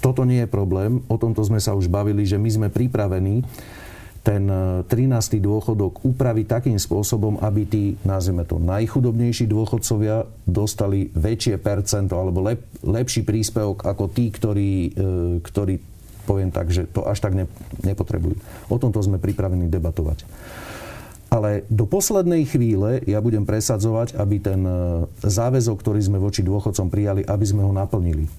Toto 0.00 0.24
nie 0.28 0.44
je 0.44 0.48
problém, 0.48 1.00
o 1.08 1.16
tomto 1.16 1.40
sme 1.44 1.60
sa 1.60 1.72
už 1.72 1.88
bavili, 1.88 2.28
že 2.28 2.36
my 2.36 2.48
sme 2.48 2.68
pripravení 2.68 3.40
ten 4.24 4.48
13. 4.88 4.88
E, 4.88 5.40
dôchodok 5.40 6.00
upraviť 6.00 6.46
takým 6.48 6.78
spôsobom, 6.80 7.40
aby 7.44 7.68
tí, 7.68 7.84
nazvime 8.08 8.48
to, 8.48 8.56
najchudobnejší 8.56 9.44
dôchodcovia 9.44 10.24
dostali 10.48 11.12
väčšie 11.12 11.60
percento 11.60 12.16
alebo 12.16 12.40
lep, 12.40 12.64
lepší 12.80 13.20
príspevok 13.20 13.84
ako 13.84 14.04
tí, 14.08 14.32
ktorí, 14.32 14.72
e, 14.72 14.90
ktorí 15.44 15.74
poviem 16.24 16.48
tak, 16.48 16.72
že 16.72 16.88
to 16.88 17.04
až 17.04 17.20
tak 17.20 17.36
ne, 17.36 17.44
nepotrebujú. 17.84 18.40
O 18.72 18.80
tomto 18.80 19.04
sme 19.04 19.20
pripravení 19.20 19.68
debatovať. 19.68 20.24
Ale 21.34 21.66
do 21.66 21.82
poslednej 21.82 22.46
chvíle 22.46 23.02
ja 23.10 23.18
budem 23.18 23.42
presadzovať, 23.42 24.14
aby 24.14 24.38
ten 24.38 24.62
e, 24.62 25.02
záväzok, 25.18 25.82
ktorý 25.82 25.98
sme 25.98 26.22
voči 26.22 26.46
dôchodcom 26.46 26.86
prijali, 26.86 27.26
aby 27.26 27.42
sme 27.42 27.66
ho 27.66 27.74
naplnili. 27.74 28.30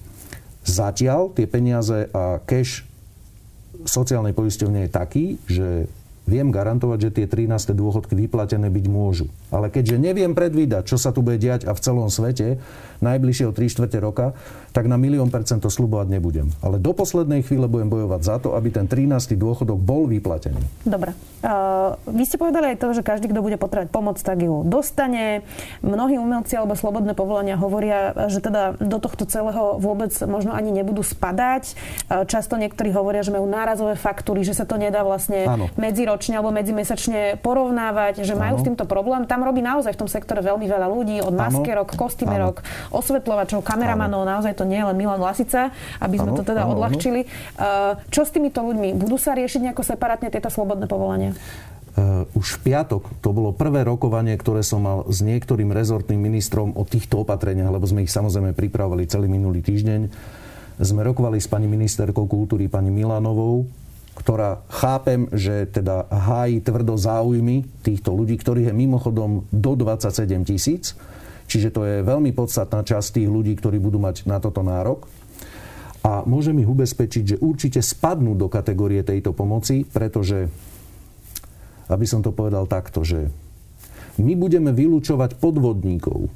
Zatiaľ 0.64 1.28
tie 1.36 1.44
peniaze 1.44 2.08
a 2.16 2.40
cash 2.40 2.88
sociálnej 3.84 4.32
poisťovne 4.32 4.88
je 4.88 4.90
taký, 4.90 5.24
že 5.44 5.68
viem 6.26 6.50
garantovať, 6.50 6.98
že 7.08 7.10
tie 7.22 7.26
13. 7.30 7.72
dôchodky 7.72 8.18
vyplatené 8.18 8.66
byť 8.66 8.86
môžu. 8.90 9.30
Ale 9.54 9.70
keďže 9.70 10.02
neviem 10.02 10.34
predvídať, 10.34 10.90
čo 10.90 10.98
sa 10.98 11.14
tu 11.14 11.22
bude 11.22 11.38
diať 11.38 11.64
a 11.64 11.72
v 11.72 11.80
celom 11.80 12.10
svete 12.10 12.58
najbližšieho 13.00 13.54
3 13.54 13.72
čtvrte 13.72 13.98
roka, 14.02 14.34
tak 14.74 14.90
na 14.90 15.00
milión 15.00 15.32
percent 15.32 15.62
to 15.62 15.72
slubovať 15.72 16.12
nebudem. 16.12 16.52
Ale 16.60 16.76
do 16.76 16.92
poslednej 16.92 17.40
chvíle 17.46 17.70
budem 17.70 17.88
bojovať 17.88 18.20
za 18.20 18.36
to, 18.42 18.58
aby 18.58 18.68
ten 18.74 18.84
13. 18.90 19.38
dôchodok 19.38 19.78
bol 19.80 20.04
vyplatený. 20.10 20.60
Dobre. 20.84 21.16
Uh, 21.40 21.96
vy 22.10 22.24
ste 22.26 22.36
povedali 22.36 22.74
aj 22.74 22.80
to, 22.82 22.92
že 22.92 23.06
každý, 23.06 23.30
kto 23.30 23.40
bude 23.40 23.56
potrebovať 23.56 23.88
pomoc, 23.92 24.18
tak 24.18 24.42
ju 24.42 24.66
dostane. 24.66 25.46
Mnohí 25.80 26.18
umelci 26.18 26.58
alebo 26.58 26.74
slobodné 26.74 27.14
povolania 27.14 27.54
hovoria, 27.54 28.28
že 28.28 28.42
teda 28.42 28.76
do 28.76 28.98
tohto 28.98 29.24
celého 29.28 29.78
vôbec 29.78 30.10
možno 30.26 30.52
ani 30.52 30.74
nebudú 30.74 31.06
spadať. 31.06 31.76
Uh, 32.10 32.24
často 32.26 32.58
niektorí 32.58 32.90
hovoria, 32.90 33.22
že 33.22 33.32
majú 33.32 33.46
nárazové 33.46 33.94
faktúry, 33.94 34.42
že 34.42 34.56
sa 34.56 34.66
to 34.66 34.76
nedá 34.80 35.06
vlastne 35.06 35.46
Áno. 35.46 35.70
Medziročne 36.16 36.40
alebo 36.40 36.50
medzimesačne 36.50 37.20
porovnávať, 37.44 38.24
že 38.24 38.32
majú 38.32 38.56
Áno. 38.56 38.60
s 38.60 38.64
týmto 38.64 38.84
problém. 38.88 39.28
Tam 39.28 39.44
robí 39.44 39.60
naozaj 39.60 39.92
v 39.92 40.00
tom 40.00 40.08
sektore 40.08 40.40
veľmi 40.40 40.64
veľa 40.64 40.88
ľudí, 40.88 41.20
od 41.20 41.36
maskerok, 41.36 41.92
kostýmerok, 41.92 42.64
osvetľovačov, 42.88 43.60
kameramanov, 43.60 44.24
naozaj 44.24 44.56
to 44.56 44.64
nie 44.64 44.80
len 44.80 44.96
Milan 44.96 45.20
Lasica, 45.20 45.76
aby 46.00 46.16
sme 46.16 46.32
ano, 46.32 46.38
to 46.40 46.42
teda 46.48 46.64
ano, 46.64 46.72
odľahčili. 46.80 47.28
Ano. 47.60 48.00
Čo 48.08 48.24
s 48.24 48.32
týmito 48.32 48.64
ľuďmi? 48.64 48.96
Budú 48.96 49.20
sa 49.20 49.36
riešiť 49.36 49.60
nejako 49.70 49.84
separátne 49.84 50.32
tieto 50.32 50.48
slobodné 50.48 50.88
povolania? 50.88 51.36
Uh, 51.96 52.28
už 52.36 52.60
v 52.60 52.72
piatok 52.72 53.08
to 53.24 53.32
bolo 53.32 53.56
prvé 53.56 53.80
rokovanie, 53.80 54.36
ktoré 54.36 54.60
som 54.60 54.84
mal 54.84 55.08
s 55.08 55.24
niektorým 55.24 55.72
rezortným 55.72 56.20
ministrom 56.20 56.76
o 56.76 56.84
týchto 56.84 57.24
opatreniach, 57.24 57.72
lebo 57.72 57.88
sme 57.88 58.04
ich 58.04 58.12
samozrejme 58.12 58.52
pripravovali 58.52 59.08
celý 59.08 59.32
minulý 59.32 59.64
týždeň. 59.64 60.00
Sme 60.76 61.00
rokovali 61.08 61.40
s 61.40 61.48
pani 61.48 61.64
ministerkou 61.64 62.28
kultúry, 62.28 62.68
pani 62.68 62.92
Milanovou, 62.92 63.64
ktorá 64.16 64.64
chápem, 64.72 65.28
že 65.30 65.68
teda 65.68 66.08
hájí 66.08 66.64
tvrdo 66.64 66.96
záujmy 66.96 67.68
týchto 67.84 68.16
ľudí, 68.16 68.40
ktorých 68.40 68.72
je 68.72 68.74
mimochodom 68.74 69.44
do 69.52 69.72
27 69.76 70.48
tisíc 70.48 70.96
Čiže 71.46 71.70
to 71.70 71.86
je 71.86 71.96
veľmi 72.02 72.34
podstatná 72.34 72.82
časť 72.82 73.22
tých 73.22 73.30
ľudí, 73.30 73.54
ktorí 73.54 73.78
budú 73.78 74.02
mať 74.02 74.26
na 74.26 74.42
toto 74.42 74.66
nárok. 74.66 75.06
A 76.02 76.22
môžem 76.26 76.58
ich 76.62 76.70
ubezpečiť, 76.70 77.24
že 77.34 77.42
určite 77.42 77.82
spadnú 77.82 78.38
do 78.38 78.46
kategórie 78.46 79.02
tejto 79.02 79.34
pomoci, 79.34 79.86
pretože, 79.86 80.50
aby 81.90 82.06
som 82.06 82.22
to 82.22 82.30
povedal 82.30 82.66
takto, 82.66 83.02
že 83.02 83.30
my 84.22 84.34
budeme 84.38 84.70
vylúčovať 84.70 85.38
podvodníkov. 85.38 86.30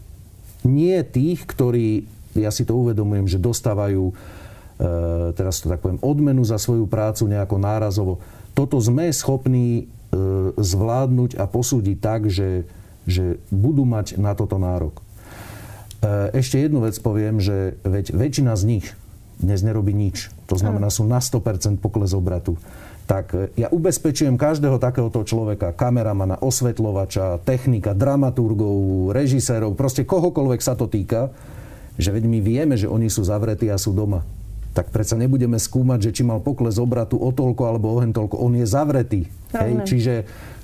Nie 0.67 1.07
tých, 1.07 1.47
ktorí, 1.47 2.07
ja 2.39 2.51
si 2.51 2.67
to 2.67 2.79
uvedomujem, 2.79 3.31
že 3.31 3.43
dostávajú, 3.43 4.15
teraz 5.37 5.61
to 5.61 5.69
tak 5.69 5.85
poviem, 5.85 6.01
odmenu 6.01 6.41
za 6.41 6.57
svoju 6.57 6.89
prácu 6.89 7.29
nejako 7.29 7.61
nárazovo. 7.61 8.15
Toto 8.57 8.81
sme 8.81 9.13
schopní 9.13 9.93
zvládnuť 10.59 11.39
a 11.39 11.45
posúdiť 11.47 11.97
tak, 12.03 12.27
že, 12.27 12.67
že 13.07 13.39
budú 13.55 13.87
mať 13.87 14.19
na 14.19 14.35
toto 14.35 14.59
nárok. 14.59 14.99
E, 14.99 15.03
ešte 16.35 16.59
jednu 16.59 16.83
vec 16.83 16.99
poviem, 16.99 17.39
že 17.39 17.79
veď 17.87 18.15
väčšina 18.15 18.53
z 18.59 18.63
nich 18.67 18.87
dnes 19.41 19.63
nerobí 19.65 19.95
nič. 19.97 20.29
To 20.53 20.59
znamená, 20.59 20.93
sú 20.93 21.09
na 21.09 21.23
100% 21.23 21.81
pokles 21.81 22.13
obratu. 22.13 22.59
Tak 23.07 23.27
e, 23.33 23.39
ja 23.55 23.71
ubezpečujem 23.71 24.35
každého 24.35 24.83
takéhoto 24.83 25.23
človeka, 25.23 25.71
kameramana, 25.79 26.43
osvetľovača, 26.43 27.41
technika, 27.47 27.95
dramaturgov, 27.95 29.11
režisérov, 29.15 29.79
proste 29.79 30.03
kohokoľvek 30.03 30.61
sa 30.61 30.75
to 30.75 30.91
týka, 30.91 31.31
že 32.01 32.11
veď 32.11 32.25
my 32.27 32.39
vieme, 32.43 32.75
že 32.75 32.91
oni 32.91 33.07
sú 33.13 33.23
zavretí 33.23 33.71
a 33.71 33.79
sú 33.79 33.95
doma 33.95 34.27
tak 34.81 34.89
predsa 34.97 35.21
nebudeme 35.21 35.61
skúmať, 35.61 36.09
že 36.09 36.11
či 36.17 36.23
mal 36.25 36.41
pokles 36.41 36.81
obratu 36.81 37.21
o 37.21 37.29
toľko 37.29 37.63
alebo 37.69 37.93
o 37.93 38.01
hen 38.01 38.17
toľko. 38.17 38.41
On 38.41 38.49
je 38.57 38.65
zavretý. 38.65 39.29
Hej, 39.53 39.85
čiže 39.85 40.15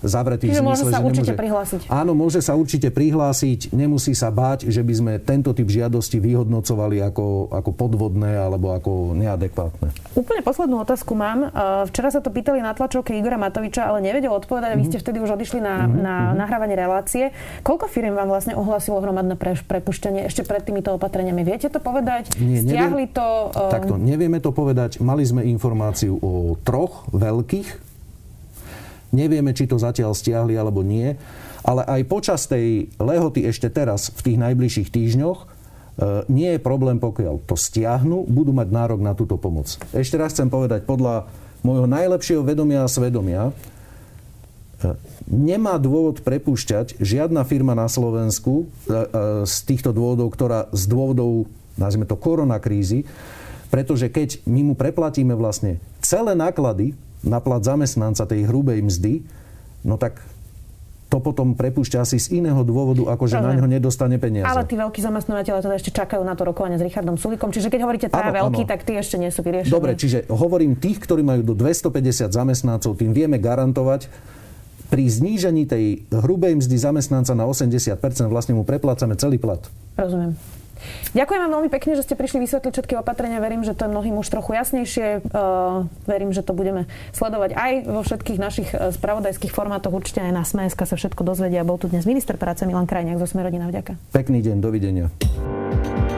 zavretý 0.05 0.53
Čiže 0.53 0.65
môže 0.65 0.85
sa 0.85 1.01
že 1.01 1.05
určite 1.05 1.33
nemôže... 1.33 1.41
prihlásiť. 1.41 1.81
Áno, 1.89 2.13
môže 2.13 2.41
sa 2.45 2.53
určite 2.59 2.89
prihlásiť. 2.93 3.73
Nemusí 3.73 4.13
sa 4.13 4.29
báť, 4.29 4.69
že 4.69 4.83
by 4.85 4.95
sme 4.95 5.13
tento 5.23 5.53
typ 5.57 5.69
žiadosti 5.69 6.21
vyhodnocovali 6.21 7.01
ako, 7.07 7.53
ako 7.53 7.71
podvodné 7.73 8.37
alebo 8.37 8.73
ako 8.77 9.17
neadekvátne. 9.17 9.89
Úplne 10.17 10.41
poslednú 10.45 10.83
otázku 10.83 11.17
mám. 11.17 11.49
E, 11.49 11.89
včera 11.89 12.13
sa 12.13 12.21
to 12.21 12.29
pýtali 12.29 12.61
na 12.61 12.77
tlačovke 12.77 13.17
Igora 13.17 13.41
Matoviča, 13.41 13.89
ale 13.89 14.05
nevedel 14.05 14.33
odpovedať. 14.33 14.77
Mm-hmm. 14.77 14.85
Vy 14.85 14.91
ste 14.93 15.03
vtedy 15.03 15.19
už 15.23 15.37
odišli 15.39 15.61
na, 15.63 15.87
mm-hmm. 15.87 16.03
na 16.03 16.15
mhm. 16.33 16.35
nahrávanie 16.43 16.77
relácie. 16.77 17.25
Koľko 17.63 17.89
firiem 17.89 18.13
vám 18.13 18.29
vlastne 18.29 18.53
ohlasilo 18.59 19.01
hromadné 19.01 19.39
pre, 19.39 19.57
prepuštenie 19.57 20.29
ešte 20.29 20.43
pred 20.43 20.65
týmito 20.65 20.93
opatreniami? 20.97 21.47
Viete 21.47 21.71
to 21.71 21.79
povedať? 21.79 22.35
Nie, 22.37 22.65
Stiahli 22.65 23.09
neviem, 23.09 23.17
to? 23.17 23.27
Um... 23.55 23.73
Takto, 23.73 23.95
nevieme 23.97 24.39
to 24.43 24.51
povedať. 24.51 24.99
Mali 25.01 25.23
sme 25.23 25.47
informáciu 25.47 26.19
o 26.19 26.59
troch 26.61 27.07
veľkých 27.15 27.86
Nevieme, 29.17 29.57
či 29.57 29.65
to 29.65 29.81
zatiaľ 29.81 30.13
stiahli 30.13 30.53
alebo 30.61 30.85
nie. 30.85 31.17
Ale 31.65 31.83
aj 31.89 32.03
počas 32.05 32.45
tej 32.45 32.93
lehoty 33.01 33.49
ešte 33.49 33.73
teraz, 33.73 34.13
v 34.13 34.21
tých 34.21 34.39
najbližších 34.39 34.93
týždňoch, 34.93 35.39
e, 35.41 35.47
nie 36.29 36.55
je 36.55 36.61
problém, 36.61 37.01
pokiaľ 37.01 37.49
to 37.49 37.57
stiahnu, 37.57 38.29
budú 38.29 38.53
mať 38.53 38.69
nárok 38.69 39.01
na 39.01 39.17
túto 39.17 39.41
pomoc. 39.41 39.73
Ešte 39.97 40.21
raz 40.21 40.37
chcem 40.37 40.53
povedať, 40.53 40.85
podľa 40.85 41.27
môjho 41.65 41.89
najlepšieho 41.89 42.45
vedomia 42.45 42.85
a 42.85 42.93
svedomia, 42.93 43.51
e, 43.51 43.53
nemá 45.27 45.81
dôvod 45.81 46.21
prepúšťať 46.21 47.01
žiadna 47.01 47.43
firma 47.49 47.73
na 47.73 47.89
Slovensku 47.89 48.69
e, 48.87 49.45
z 49.49 49.57
týchto 49.65 49.97
dôvodov, 49.97 50.37
ktorá 50.37 50.69
z 50.77 50.85
dôvodov, 50.87 51.49
nazvime 51.81 52.05
to 52.05 52.21
koronakrízy, 52.21 53.09
pretože 53.73 54.07
keď 54.07 54.45
my 54.47 54.73
mu 54.73 54.75
preplatíme 54.79 55.35
vlastne 55.35 55.83
celé 55.99 56.39
náklady 56.39 56.95
na 57.27 57.43
plat 57.43 57.61
zamestnanca 57.61 58.23
tej 58.25 58.47
hrubej 58.47 58.87
mzdy, 58.87 59.27
no 59.83 59.99
tak 59.99 60.23
to 61.07 61.23
potom 61.23 61.55
prepúšťa 61.55 62.03
asi 62.03 62.19
z 62.19 62.43
iného 62.43 62.67
dôvodu, 62.67 63.15
ako 63.15 63.31
že 63.31 63.39
na 63.39 63.55
ňo 63.55 63.71
nedostane 63.71 64.19
peniaze. 64.19 64.51
Ale 64.51 64.67
tí 64.67 64.75
veľkí 64.75 64.99
zamestnávateľe 64.99 65.63
teda 65.63 65.75
ešte 65.79 65.95
čakajú 65.95 66.23
na 66.27 66.35
to 66.35 66.43
rokovanie 66.43 66.79
s 66.79 66.83
Richardom 66.83 67.15
Sulikom. 67.15 67.55
Čiže 67.55 67.71
keď 67.71 67.81
hovoríte 67.87 68.09
tá 68.11 68.27
veľký, 68.35 68.67
tak 68.67 68.83
tí 68.83 68.99
ešte 68.99 69.15
nie 69.15 69.31
sú 69.31 69.47
vyriešení. 69.47 69.71
Dobre, 69.71 69.95
čiže 69.95 70.27
hovorím 70.27 70.75
tých, 70.75 70.99
ktorí 71.07 71.23
majú 71.23 71.47
do 71.47 71.55
250 71.55 72.35
zamestnancov, 72.35 72.99
tým 72.99 73.15
vieme 73.15 73.39
garantovať, 73.39 74.11
pri 74.87 75.03
znížení 75.03 75.67
tej 75.67 76.07
hrubej 76.15 76.63
mzdy 76.63 76.77
zamestnanca 76.79 77.35
na 77.35 77.43
80% 77.43 77.99
vlastne 78.31 78.55
mu 78.55 78.63
preplácame 78.63 79.19
celý 79.19 79.39
plat. 79.39 79.59
Rozumiem. 79.99 80.39
Ďakujem 81.17 81.41
vám 81.47 81.53
veľmi 81.61 81.71
pekne, 81.73 81.93
že 81.97 82.05
ste 82.05 82.15
prišli 82.19 82.45
vysvetliť 82.45 82.73
všetky 82.73 82.95
opatrenia. 83.01 83.41
Verím, 83.41 83.65
že 83.65 83.73
to 83.73 83.89
je 83.89 83.91
mnohým 83.93 84.15
už 84.21 84.29
trochu 84.29 84.57
jasnejšie. 84.57 85.25
Uh, 85.33 85.89
verím, 86.05 86.31
že 86.33 86.45
to 86.45 86.53
budeme 86.53 86.89
sledovať 87.13 87.57
aj 87.57 87.73
vo 87.89 88.01
všetkých 88.05 88.39
našich 88.39 88.69
e, 88.73 88.93
spravodajských 88.93 89.53
formátoch. 89.53 89.95
Určite 89.95 90.23
aj 90.23 90.33
na 90.33 90.43
SMSK 90.45 90.81
sa 90.85 90.97
všetko 90.97 91.23
dozvedia. 91.25 91.67
Bol 91.67 91.81
tu 91.81 91.89
dnes 91.89 92.05
minister 92.05 92.37
práce 92.37 92.63
Milan 92.69 92.85
Krajniak 92.85 93.19
zo 93.19 93.27
Smerodina. 93.27 93.69
Vďaka. 93.69 93.97
Pekný 94.13 94.45
deň, 94.45 94.57
dovidenia. 94.61 95.07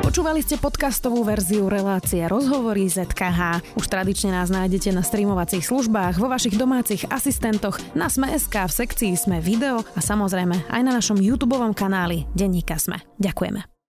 Počúvali 0.09 0.41
ste 0.41 0.57
podcastovú 0.57 1.21
verziu 1.21 1.69
relácie 1.69 2.25
Rozhovory 2.25 2.89
ZKH. 2.89 3.61
Už 3.77 3.87
tradične 3.93 4.33
nás 4.33 4.49
nájdete 4.49 4.89
na 4.89 5.05
streamovacích 5.05 5.63
službách, 5.63 6.17
vo 6.17 6.33
vašich 6.33 6.57
domácich 6.57 7.05
asistentoch, 7.13 7.77
na 7.93 8.09
Sme.sk, 8.09 8.57
v 8.57 8.73
sekcii 8.73 9.13
Sme 9.21 9.39
video 9.45 9.85
a 9.95 10.01
samozrejme 10.01 10.73
aj 10.73 10.81
na 10.81 10.97
našom 10.97 11.21
YouTube 11.21 11.61
kanáli 11.77 12.25
Denníka 12.33 12.81
Sme. 12.81 13.05
Ďakujeme. 13.21 13.78